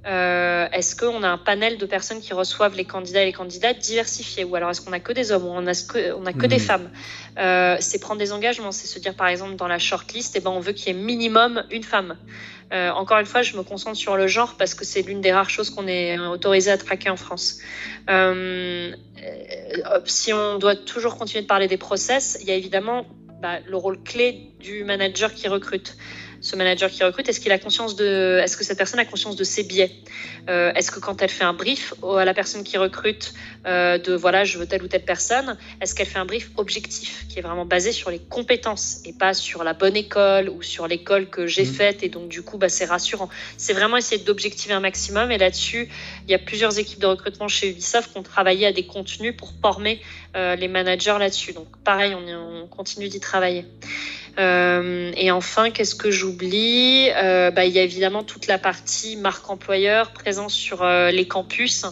euh, 0.07 0.67
Est-ce 0.71 0.95
qu'on 0.95 1.21
a 1.23 1.29
un 1.29 1.37
panel 1.37 1.77
de 1.77 1.85
personnes 1.85 2.21
qui 2.21 2.33
reçoivent 2.33 2.75
les 2.75 2.85
candidats 2.85 3.21
et 3.21 3.25
les 3.25 3.33
candidates 3.33 3.79
diversifiés 3.79 4.43
Ou 4.43 4.55
alors 4.55 4.71
est-ce 4.71 4.81
qu'on 4.81 4.93
a 4.93 4.99
que 4.99 5.13
des 5.13 5.31
hommes 5.31 5.45
ou 5.45 5.51
on 5.51 5.67
a 5.67 5.73
que, 5.73 6.13
on 6.13 6.25
a 6.25 6.33
que 6.33 6.47
des 6.47 6.57
mmh. 6.57 6.59
femmes 6.59 6.89
euh, 7.37 7.77
C'est 7.79 7.99
prendre 7.99 8.19
des 8.19 8.31
engagements, 8.31 8.71
c'est 8.71 8.87
se 8.87 8.99
dire 8.99 9.13
par 9.13 9.27
exemple 9.27 9.55
dans 9.55 9.67
la 9.67 9.79
shortlist, 9.79 10.35
eh 10.35 10.39
ben, 10.39 10.49
on 10.49 10.59
veut 10.59 10.73
qu'il 10.73 10.87
y 10.87 10.89
ait 10.97 11.01
minimum 11.01 11.63
une 11.69 11.83
femme. 11.83 12.17
Euh, 12.73 12.89
encore 12.91 13.19
une 13.19 13.25
fois, 13.25 13.41
je 13.41 13.57
me 13.57 13.63
concentre 13.63 13.97
sur 13.97 14.15
le 14.15 14.27
genre 14.27 14.55
parce 14.57 14.73
que 14.73 14.85
c'est 14.85 15.01
l'une 15.01 15.21
des 15.21 15.33
rares 15.33 15.49
choses 15.49 15.69
qu'on 15.69 15.87
est 15.87 16.17
autorisé 16.17 16.71
à 16.71 16.77
traquer 16.77 17.09
en 17.09 17.17
France. 17.17 17.59
Si 20.05 20.33
on 20.33 20.57
doit 20.57 20.75
toujours 20.75 21.17
continuer 21.17 21.41
de 21.43 21.47
parler 21.47 21.67
des 21.67 21.77
process, 21.77 22.37
il 22.41 22.47
y 22.47 22.51
a 22.51 22.55
évidemment 22.55 23.05
bah, 23.41 23.59
le 23.67 23.75
rôle 23.75 24.01
clé 24.03 24.51
du 24.59 24.83
manager 24.83 25.33
qui 25.33 25.47
recrute 25.47 25.97
ce 26.41 26.55
manager 26.55 26.89
qui 26.89 27.03
recrute, 27.03 27.29
est-ce 27.29 27.39
qu'il 27.39 27.51
a 27.51 27.59
conscience 27.59 27.95
de, 27.95 28.39
est-ce 28.43 28.57
que 28.57 28.63
cette 28.63 28.77
personne 28.77 28.99
a 28.99 29.05
conscience 29.05 29.35
de 29.35 29.43
ses 29.43 29.63
biais 29.63 29.91
euh, 30.49 30.73
Est-ce 30.73 30.89
que 30.89 30.99
quand 30.99 31.21
elle 31.21 31.29
fait 31.29 31.43
un 31.43 31.53
brief 31.53 31.93
à 32.03 32.25
la 32.25 32.33
personne 32.33 32.63
qui 32.63 32.77
recrute 32.77 33.33
euh, 33.67 33.99
de 33.99 34.13
voilà, 34.13 34.43
je 34.43 34.57
veux 34.57 34.65
telle 34.65 34.83
ou 34.83 34.87
telle 34.87 35.05
personne, 35.05 35.55
est-ce 35.79 35.93
qu'elle 35.93 36.07
fait 36.07 36.19
un 36.19 36.25
brief 36.25 36.49
objectif 36.57 37.25
qui 37.29 37.37
est 37.37 37.43
vraiment 37.43 37.65
basé 37.65 37.91
sur 37.91 38.09
les 38.09 38.19
compétences 38.19 39.01
et 39.05 39.13
pas 39.13 39.35
sur 39.35 39.63
la 39.63 39.73
bonne 39.73 39.95
école 39.95 40.49
ou 40.49 40.63
sur 40.63 40.87
l'école 40.87 41.29
que 41.29 41.45
j'ai 41.45 41.63
mmh. 41.63 41.73
faite 41.73 42.03
et 42.03 42.09
donc 42.09 42.27
du 42.27 42.41
coup 42.41 42.57
bah, 42.57 42.69
c'est 42.69 42.85
rassurant. 42.85 43.29
C'est 43.57 43.73
vraiment 43.73 43.97
essayer 43.97 44.23
d'objectiver 44.23 44.73
un 44.73 44.79
maximum 44.79 45.31
et 45.31 45.37
là-dessus 45.37 45.89
il 46.27 46.31
y 46.31 46.35
a 46.35 46.39
plusieurs 46.39 46.79
équipes 46.79 46.99
de 46.99 47.07
recrutement 47.07 47.47
chez 47.47 47.69
Ubisoft 47.69 48.11
qui 48.11 48.17
ont 48.17 48.23
travaillé 48.23 48.65
à 48.65 48.71
des 48.71 48.85
contenus 48.85 49.35
pour 49.37 49.53
former 49.61 50.01
euh, 50.35 50.55
les 50.55 50.67
managers 50.67 51.17
là-dessus. 51.19 51.53
Donc 51.53 51.67
pareil, 51.83 52.15
on, 52.15 52.63
on 52.63 52.67
continue 52.67 53.09
d'y 53.09 53.19
travailler. 53.19 53.65
Euh, 54.39 55.11
et 55.15 55.31
enfin, 55.31 55.71
qu'est-ce 55.71 55.95
que 55.95 56.11
j'oublie 56.11 57.09
euh, 57.15 57.51
bah, 57.51 57.65
Il 57.65 57.73
y 57.73 57.79
a 57.79 57.83
évidemment 57.83 58.23
toute 58.23 58.47
la 58.47 58.57
partie 58.57 59.17
marque 59.17 59.49
employeur, 59.49 60.11
présence 60.11 60.53
sur 60.53 60.83
euh, 60.83 61.11
les 61.11 61.27
campus. 61.27 61.85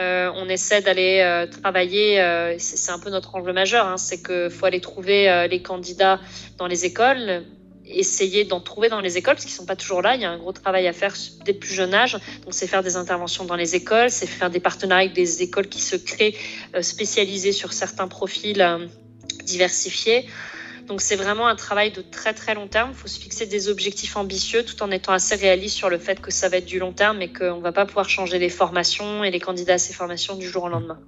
On 0.00 0.48
essaie 0.48 0.80
d'aller 0.80 1.44
travailler, 1.60 2.22
c'est 2.58 2.92
un 2.92 3.00
peu 3.00 3.10
notre 3.10 3.34
enjeu 3.34 3.52
majeur, 3.52 3.84
hein, 3.84 3.96
c'est 3.96 4.22
qu'il 4.22 4.48
faut 4.48 4.64
aller 4.64 4.80
trouver 4.80 5.48
les 5.50 5.60
candidats 5.60 6.20
dans 6.56 6.68
les 6.68 6.84
écoles, 6.84 7.42
essayer 7.84 8.44
d'en 8.44 8.60
trouver 8.60 8.90
dans 8.90 9.00
les 9.00 9.18
écoles, 9.18 9.34
parce 9.34 9.44
qu'ils 9.44 9.54
ne 9.54 9.58
sont 9.58 9.66
pas 9.66 9.74
toujours 9.74 10.00
là. 10.00 10.14
Il 10.14 10.20
y 10.20 10.24
a 10.24 10.30
un 10.30 10.38
gros 10.38 10.52
travail 10.52 10.86
à 10.86 10.92
faire 10.92 11.14
dès 11.44 11.50
le 11.50 11.58
plus 11.58 11.74
jeune 11.74 11.94
âge. 11.94 12.12
Donc, 12.12 12.52
c'est 12.52 12.68
faire 12.68 12.84
des 12.84 12.94
interventions 12.94 13.44
dans 13.44 13.56
les 13.56 13.74
écoles, 13.74 14.10
c'est 14.10 14.28
faire 14.28 14.50
des 14.50 14.60
partenariats 14.60 15.06
avec 15.06 15.16
des 15.16 15.42
écoles 15.42 15.66
qui 15.66 15.80
se 15.80 15.96
créent 15.96 16.36
spécialisées 16.80 17.50
sur 17.50 17.72
certains 17.72 18.06
profils 18.06 18.64
diversifiés. 19.42 20.26
Donc 20.88 21.00
c'est 21.02 21.16
vraiment 21.16 21.46
un 21.46 21.56
travail 21.56 21.92
de 21.92 22.02
très 22.02 22.32
très 22.32 22.54
long 22.54 22.66
terme. 22.66 22.90
Il 22.92 22.96
faut 22.96 23.08
se 23.08 23.20
fixer 23.20 23.46
des 23.46 23.68
objectifs 23.68 24.16
ambitieux 24.16 24.64
tout 24.64 24.82
en 24.82 24.90
étant 24.90 25.12
assez 25.12 25.34
réaliste 25.34 25.76
sur 25.76 25.90
le 25.90 25.98
fait 25.98 26.20
que 26.20 26.30
ça 26.30 26.48
va 26.48 26.56
être 26.56 26.66
du 26.66 26.78
long 26.78 26.92
terme 26.92 27.20
et 27.22 27.32
qu'on 27.32 27.58
ne 27.58 27.62
va 27.62 27.72
pas 27.72 27.86
pouvoir 27.86 28.08
changer 28.08 28.38
les 28.38 28.48
formations 28.48 29.22
et 29.22 29.30
les 29.30 29.40
candidats 29.40 29.74
à 29.74 29.78
ces 29.78 29.92
formations 29.92 30.34
du 30.34 30.48
jour 30.48 30.64
au 30.64 30.68
lendemain. 30.68 30.98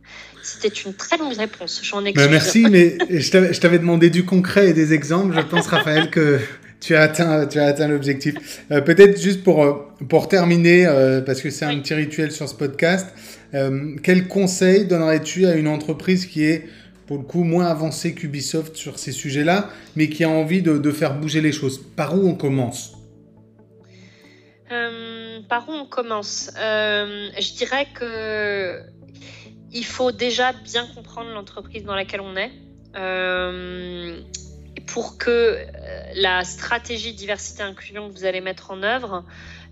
C'était 0.42 0.68
une 0.68 0.94
très 0.94 1.16
longue 1.18 1.36
réponse. 1.36 1.80
J'en 1.82 2.02
bah, 2.02 2.28
merci, 2.28 2.66
mais 2.70 2.98
je 3.10 3.58
t'avais 3.58 3.78
demandé 3.78 4.10
du 4.10 4.24
concret 4.24 4.68
et 4.68 4.72
des 4.72 4.92
exemples. 4.92 5.34
Je 5.34 5.40
pense, 5.40 5.66
Raphaël, 5.66 6.10
que 6.10 6.40
tu 6.80 6.96
as 6.96 7.02
atteint, 7.02 7.46
tu 7.46 7.58
as 7.58 7.66
atteint 7.66 7.88
l'objectif. 7.88 8.62
Euh, 8.70 8.80
peut-être 8.80 9.20
juste 9.20 9.44
pour, 9.44 9.62
euh, 9.62 9.74
pour 10.08 10.28
terminer, 10.28 10.86
euh, 10.86 11.20
parce 11.20 11.40
que 11.40 11.50
c'est 11.50 11.66
un 11.66 11.78
petit 11.78 11.94
rituel 11.94 12.32
sur 12.32 12.48
ce 12.48 12.54
podcast, 12.54 13.08
quel 14.04 14.28
conseil 14.28 14.86
donnerais-tu 14.86 15.44
à 15.46 15.54
une 15.54 15.66
entreprise 15.66 16.26
qui 16.26 16.44
est 16.44 16.66
pour 17.10 17.18
le 17.18 17.24
coup 17.24 17.42
moins 17.42 17.66
avancé 17.66 18.14
qu'Ubisoft 18.14 18.76
sur 18.76 19.00
ces 19.00 19.10
sujets-là, 19.10 19.68
mais 19.96 20.08
qui 20.08 20.22
a 20.22 20.28
envie 20.28 20.62
de, 20.62 20.92
faire 20.92 21.18
bouger 21.18 21.40
les 21.40 21.50
choses. 21.50 21.76
Par 21.96 22.14
où 22.14 22.24
on 22.24 22.36
commence? 22.36 22.92
Euh, 24.70 25.40
Par 25.48 25.68
où 25.68 25.72
on 25.72 25.86
commence? 25.86 26.52
Euh, 26.56 27.30
Je 27.36 27.54
dirais 27.54 27.88
que 27.92 28.80
il 29.72 29.84
faut 29.84 30.12
déjà 30.12 30.52
bien 30.52 30.86
comprendre 30.94 31.30
l'entreprise 31.30 31.82
dans 31.82 31.96
laquelle 31.96 32.20
on 32.20 32.36
est. 32.36 32.52
Euh, 32.94 34.20
pour 34.86 35.18
que 35.18 35.66
la 36.14 36.44
stratégie 36.44 37.12
diversité 37.12 37.64
inclusion 37.64 38.08
que 38.08 38.14
vous 38.14 38.24
allez 38.24 38.40
mettre 38.40 38.70
en 38.70 38.84
œuvre, 38.84 39.24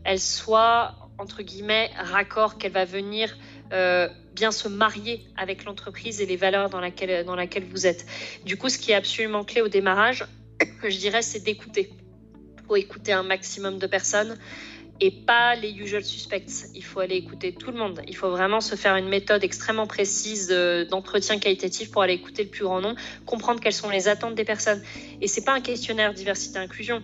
elle 0.02 0.18
soit 0.18 1.07
entre 1.18 1.42
guillemets 1.42 1.90
raccord, 1.96 2.58
qu'elle 2.58 2.72
va 2.72 2.84
venir 2.84 3.36
euh, 3.72 4.08
bien 4.34 4.50
se 4.50 4.68
marier 4.68 5.26
avec 5.36 5.64
l'entreprise 5.64 6.20
et 6.20 6.26
les 6.26 6.36
valeurs 6.36 6.70
dans 6.70 6.80
laquelle, 6.80 7.24
dans 7.24 7.36
laquelle 7.36 7.64
vous 7.64 7.86
êtes. 7.86 8.06
Du 8.44 8.56
coup, 8.56 8.68
ce 8.68 8.78
qui 8.78 8.92
est 8.92 8.94
absolument 8.94 9.44
clé 9.44 9.60
au 9.60 9.68
démarrage, 9.68 10.24
je 10.82 10.96
dirais, 10.96 11.22
c'est 11.22 11.40
d'écouter. 11.40 11.90
Il 12.58 12.66
faut 12.66 12.76
écouter 12.76 13.12
un 13.12 13.22
maximum 13.22 13.78
de 13.78 13.86
personnes 13.86 14.38
et 15.00 15.10
pas 15.10 15.54
les 15.54 15.70
usual 15.70 16.04
suspects. 16.04 16.66
Il 16.74 16.84
faut 16.84 17.00
aller 17.00 17.16
écouter 17.16 17.52
tout 17.52 17.70
le 17.70 17.78
monde. 17.78 18.02
Il 18.06 18.16
faut 18.16 18.30
vraiment 18.30 18.60
se 18.60 18.74
faire 18.74 18.96
une 18.96 19.08
méthode 19.08 19.44
extrêmement 19.44 19.86
précise 19.86 20.48
euh, 20.50 20.84
d'entretien 20.84 21.38
qualitatif 21.38 21.90
pour 21.90 22.02
aller 22.02 22.14
écouter 22.14 22.44
le 22.44 22.50
plus 22.50 22.64
grand 22.64 22.80
nombre, 22.80 22.96
comprendre 23.26 23.60
quelles 23.60 23.72
sont 23.72 23.90
les 23.90 24.08
attentes 24.08 24.34
des 24.34 24.44
personnes. 24.44 24.82
Et 25.20 25.28
c'est 25.28 25.44
pas 25.44 25.52
un 25.52 25.60
questionnaire 25.60 26.14
diversité 26.14 26.58
inclusion 26.58 27.02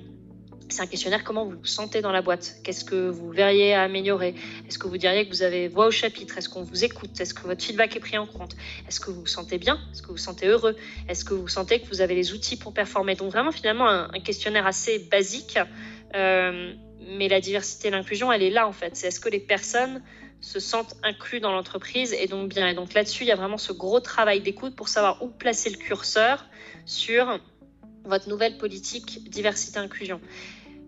c'est 0.69 0.83
un 0.83 0.87
questionnaire 0.87 1.25
comment 1.25 1.45
vous 1.45 1.59
vous 1.59 1.67
sentez 1.67 2.01
dans 2.01 2.13
la 2.13 2.23
boîte? 2.23 2.57
Qu'est-ce 2.65 2.85
que 2.85 3.09
vous 3.09 3.31
verriez 3.31 3.75
à 3.75 3.83
améliorer? 3.83 4.35
Est-ce 4.69 4.79
que 4.79 4.89
vous 4.89 4.97
diriez 4.97 5.25
que 5.27 5.31
vous 5.31 5.43
avez 5.43 5.69
voix 5.69 5.87
au 5.87 5.91
chapitre? 5.91 6.39
Est-ce 6.39 6.49
qu'on 6.49 6.63
vous 6.63 6.85
écoute? 6.85 7.21
Est-ce 7.21 7.35
que 7.35 7.43
votre 7.43 7.63
feedback 7.63 7.97
est 7.97 8.01
pris 8.01 8.19
en 8.19 8.27
compte? 8.27 8.57
Est-ce 8.89 9.01
que 9.01 9.11
vous 9.11 9.21
vous 9.21 9.27
sentez 9.27 9.59
bien? 9.59 9.79
Est-ce 9.93 10.03
que 10.03 10.09
vous 10.09 10.15
vous 10.15 10.19
sentez 10.19 10.47
heureux? 10.47 10.77
Est-ce 11.09 11.25
que 11.25 11.35
vous 11.35 11.49
sentez 11.49 11.81
que 11.81 11.89
vous 11.89 12.01
avez 12.01 12.15
les 12.15 12.33
outils 12.33 12.57
pour 12.57 12.73
performer? 12.73 13.15
Donc 13.15 13.31
vraiment 13.31 13.53
finalement 13.53 13.89
un, 13.89 14.09
questionnaire 14.21 14.67
assez 14.67 14.99
basique. 14.99 15.59
Euh, 16.15 16.73
mais 17.07 17.29
la 17.29 17.41
diversité 17.41 17.89
et 17.89 17.91
l'inclusion, 17.91 18.33
elle 18.33 18.43
est 18.43 18.51
là 18.51 18.67
en 18.67 18.73
fait. 18.73 18.97
C'est 18.97 19.09
est-ce 19.09 19.21
que 19.21 19.29
les 19.29 19.41
personnes 19.41 20.03
se 20.41 20.61
sentent 20.61 20.95
inclus 21.03 21.41
dans 21.41 21.53
l'entreprise 21.53 22.15
et 22.15 22.27
donc 22.27 22.49
bien? 22.49 22.69
Et 22.69 22.75
donc 22.75 22.95
là-dessus, 22.95 23.25
il 23.25 23.29
y 23.29 23.33
a 23.33 23.37
vraiment 23.37 23.59
ce 23.59 23.73
gros 23.73 24.01
travail 24.01 24.41
d'écoute 24.41 24.75
pour 24.75 24.89
savoir 24.89 25.23
où 25.23 25.29
placer 25.29 25.71
le 25.71 25.77
curseur 25.77 26.47
sur 26.87 27.39
votre 28.05 28.29
nouvelle 28.29 28.59
politique 28.59 29.29
diversité-inclusion. 29.29 30.21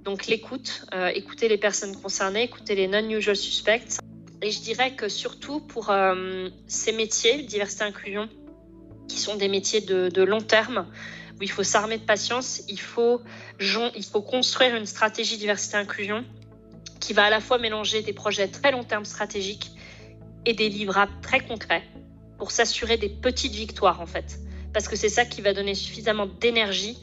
Donc 0.06 0.28
l'écoute, 0.28 0.86
euh, 0.94 1.08
écouter 1.08 1.48
les 1.48 1.58
personnes 1.58 2.00
concernées, 2.00 2.44
écouter 2.44 2.76
les 2.76 2.86
non-usual 2.86 3.34
suspects. 3.34 3.98
Et 4.40 4.52
je 4.52 4.60
dirais 4.60 4.94
que 4.94 5.08
surtout 5.08 5.58
pour 5.58 5.90
euh, 5.90 6.48
ces 6.68 6.92
métiers, 6.92 7.42
diversité-inclusion, 7.42 8.28
qui 9.08 9.18
sont 9.18 9.34
des 9.34 9.48
métiers 9.48 9.80
de, 9.80 10.22
long 10.22 10.40
terme, 10.40 10.86
où 11.40 11.42
il 11.42 11.50
faut 11.50 11.64
s'armer 11.64 11.98
de 11.98 12.04
patience, 12.04 12.62
il 12.68 12.78
faut, 12.78 13.20
construire 14.12 14.76
une 14.76 14.86
stratégie 14.86 15.38
diversité-inclusion 15.38 16.24
qui 17.00 17.12
va 17.12 17.24
à 17.24 17.30
la 17.30 17.40
fois 17.40 17.58
mélanger 17.58 18.02
des 18.02 18.12
projets 18.12 18.46
très 18.46 18.70
long 18.70 18.84
terme 18.84 19.04
stratégiques 19.04 19.72
et 20.44 20.52
des 20.52 20.68
livrables 20.68 21.20
très 21.20 21.40
concrets 21.40 21.82
pour 22.38 22.52
s'assurer 22.52 22.96
des 22.96 23.08
petites 23.08 23.54
victoires 23.54 24.00
en 24.00 24.06
fait. 24.06 24.38
Parce 24.72 24.86
que 24.86 24.94
c'est 24.94 25.08
ça 25.08 25.24
qui 25.24 25.40
va 25.40 25.52
donner 25.52 25.74
suffisamment 25.74 26.26
d'énergie 26.26 26.96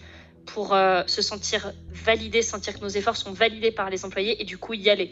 pour 0.45 0.73
euh, 0.73 1.03
se 1.07 1.21
sentir 1.21 1.71
validé, 1.91 2.41
sentir 2.41 2.73
que 2.75 2.81
nos 2.81 2.89
efforts 2.89 3.17
sont 3.17 3.31
validés 3.31 3.71
par 3.71 3.89
les 3.89 4.05
employés 4.05 4.41
et 4.41 4.45
du 4.45 4.57
coup 4.57 4.73
y 4.73 4.89
aller. 4.89 5.11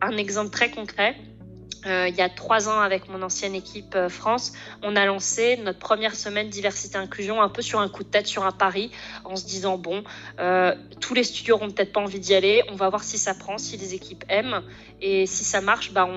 Un 0.00 0.16
exemple 0.16 0.50
très 0.50 0.70
concret, 0.70 1.16
euh, 1.86 2.08
il 2.08 2.14
y 2.14 2.22
a 2.22 2.28
trois 2.28 2.68
ans 2.68 2.80
avec 2.80 3.08
mon 3.08 3.22
ancienne 3.22 3.54
équipe 3.54 3.94
euh, 3.94 4.08
France, 4.08 4.52
on 4.82 4.96
a 4.96 5.04
lancé 5.04 5.56
notre 5.58 5.78
première 5.78 6.14
semaine 6.14 6.48
diversité 6.48 6.96
inclusion 6.96 7.42
un 7.42 7.48
peu 7.48 7.62
sur 7.62 7.80
un 7.80 7.88
coup 7.88 8.04
de 8.04 8.08
tête, 8.08 8.26
sur 8.26 8.44
un 8.44 8.52
pari, 8.52 8.90
en 9.24 9.36
se 9.36 9.44
disant 9.44 9.78
bon, 9.78 10.02
tous 11.00 11.14
les 11.14 11.24
studios 11.24 11.56
n'auront 11.56 11.70
peut-être 11.70 11.92
pas 11.92 12.00
envie 12.00 12.20
d'y 12.20 12.34
aller, 12.34 12.62
on 12.70 12.74
va 12.74 12.88
voir 12.88 13.04
si 13.04 13.18
ça 13.18 13.34
prend, 13.34 13.58
si 13.58 13.76
les 13.76 13.94
équipes 13.94 14.24
aiment 14.28 14.62
et 15.00 15.26
si 15.26 15.44
ça 15.44 15.60
marche, 15.60 15.92
bah 15.92 16.08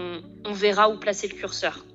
on 0.45 0.53
verra 0.53 0.89
où 0.89 0.97
placer 0.97 1.27
le 1.27 1.35
curseur. 1.35 1.85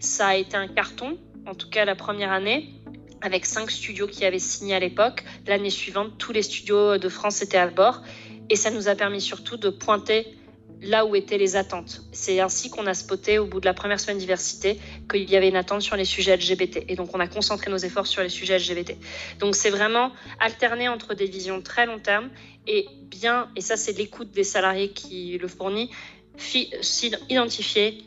Ça 0.00 0.28
a 0.28 0.34
été 0.34 0.56
un 0.56 0.68
carton, 0.68 1.18
en 1.46 1.54
tout 1.54 1.68
cas 1.70 1.84
la 1.84 1.94
première 1.94 2.32
année 2.32 2.79
avec 3.22 3.46
cinq 3.46 3.70
studios 3.70 4.06
qui 4.06 4.24
avaient 4.24 4.38
signé 4.38 4.74
à 4.74 4.80
l'époque. 4.80 5.24
L'année 5.46 5.70
suivante, 5.70 6.18
tous 6.18 6.32
les 6.32 6.42
studios 6.42 6.98
de 6.98 7.08
France 7.08 7.42
étaient 7.42 7.58
à 7.58 7.66
bord. 7.68 8.02
Et 8.48 8.56
ça 8.56 8.70
nous 8.70 8.88
a 8.88 8.94
permis 8.94 9.20
surtout 9.20 9.56
de 9.56 9.70
pointer 9.70 10.26
là 10.82 11.04
où 11.04 11.14
étaient 11.14 11.38
les 11.38 11.56
attentes. 11.56 12.02
C'est 12.12 12.40
ainsi 12.40 12.70
qu'on 12.70 12.86
a 12.86 12.94
spoté 12.94 13.38
au 13.38 13.46
bout 13.46 13.60
de 13.60 13.66
la 13.66 13.74
première 13.74 14.00
semaine 14.00 14.18
diversité 14.18 14.78
qu'il 15.10 15.28
y 15.28 15.36
avait 15.36 15.48
une 15.48 15.56
attente 15.56 15.82
sur 15.82 15.96
les 15.96 16.04
sujets 16.04 16.36
LGBT. 16.36 16.84
Et 16.88 16.96
donc 16.96 17.14
on 17.14 17.20
a 17.20 17.26
concentré 17.26 17.70
nos 17.70 17.76
efforts 17.76 18.06
sur 18.06 18.22
les 18.22 18.28
sujets 18.28 18.58
LGBT. 18.58 18.96
Donc 19.38 19.56
c'est 19.56 19.70
vraiment 19.70 20.12
alterner 20.38 20.88
entre 20.88 21.14
des 21.14 21.26
visions 21.26 21.60
très 21.60 21.86
long 21.86 21.98
terme 21.98 22.30
et 22.66 22.86
bien, 23.02 23.50
et 23.56 23.60
ça 23.60 23.76
c'est 23.76 23.92
l'écoute 23.92 24.30
des 24.30 24.44
salariés 24.44 24.90
qui 24.90 25.38
le 25.38 25.48
fournit, 25.48 25.90
identifier 27.28 28.04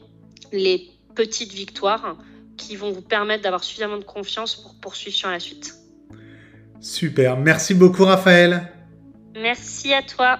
les 0.52 0.90
petites 1.16 1.54
victoires 1.54 2.18
qui 2.58 2.76
vont 2.76 2.92
vous 2.92 3.02
permettre 3.02 3.44
d'avoir 3.44 3.64
suffisamment 3.64 3.98
de 3.98 4.04
confiance 4.04 4.56
pour 4.56 4.80
poursuivre 4.80 5.16
sur 5.16 5.30
la 5.30 5.40
suite. 5.40 5.74
Super, 6.80 7.38
merci 7.38 7.74
beaucoup 7.74 8.06
Raphaël. 8.06 8.72
Merci 9.36 9.94
à 9.94 10.02
toi. 10.02 10.40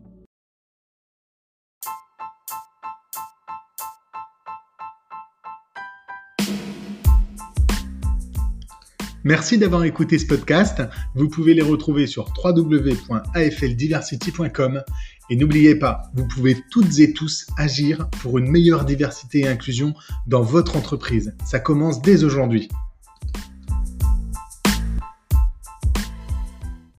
Merci 9.24 9.58
d'avoir 9.58 9.86
écouté 9.86 10.20
ce 10.20 10.26
podcast. 10.26 10.84
Vous 11.16 11.30
pouvez 11.30 11.54
les 11.54 11.62
retrouver 11.62 12.08
sur 12.08 12.34
www.afldiversity.com. 12.44 14.84
Et 15.30 15.38
n'oubliez 15.38 15.76
pas, 15.76 16.02
vous 16.14 16.28
pouvez 16.28 16.58
toutes 16.70 17.00
et 17.00 17.14
tous 17.14 17.48
agir 17.58 18.10
pour 18.22 18.38
une 18.38 18.50
meilleure 18.50 18.84
diversité 18.84 19.40
et 19.40 19.48
inclusion 19.48 19.94
dans 20.28 20.42
votre 20.42 20.76
entreprise. 20.76 21.34
Ça 21.46 21.60
commence 21.60 22.02
dès 22.02 22.26
aujourd'hui. 22.26 22.68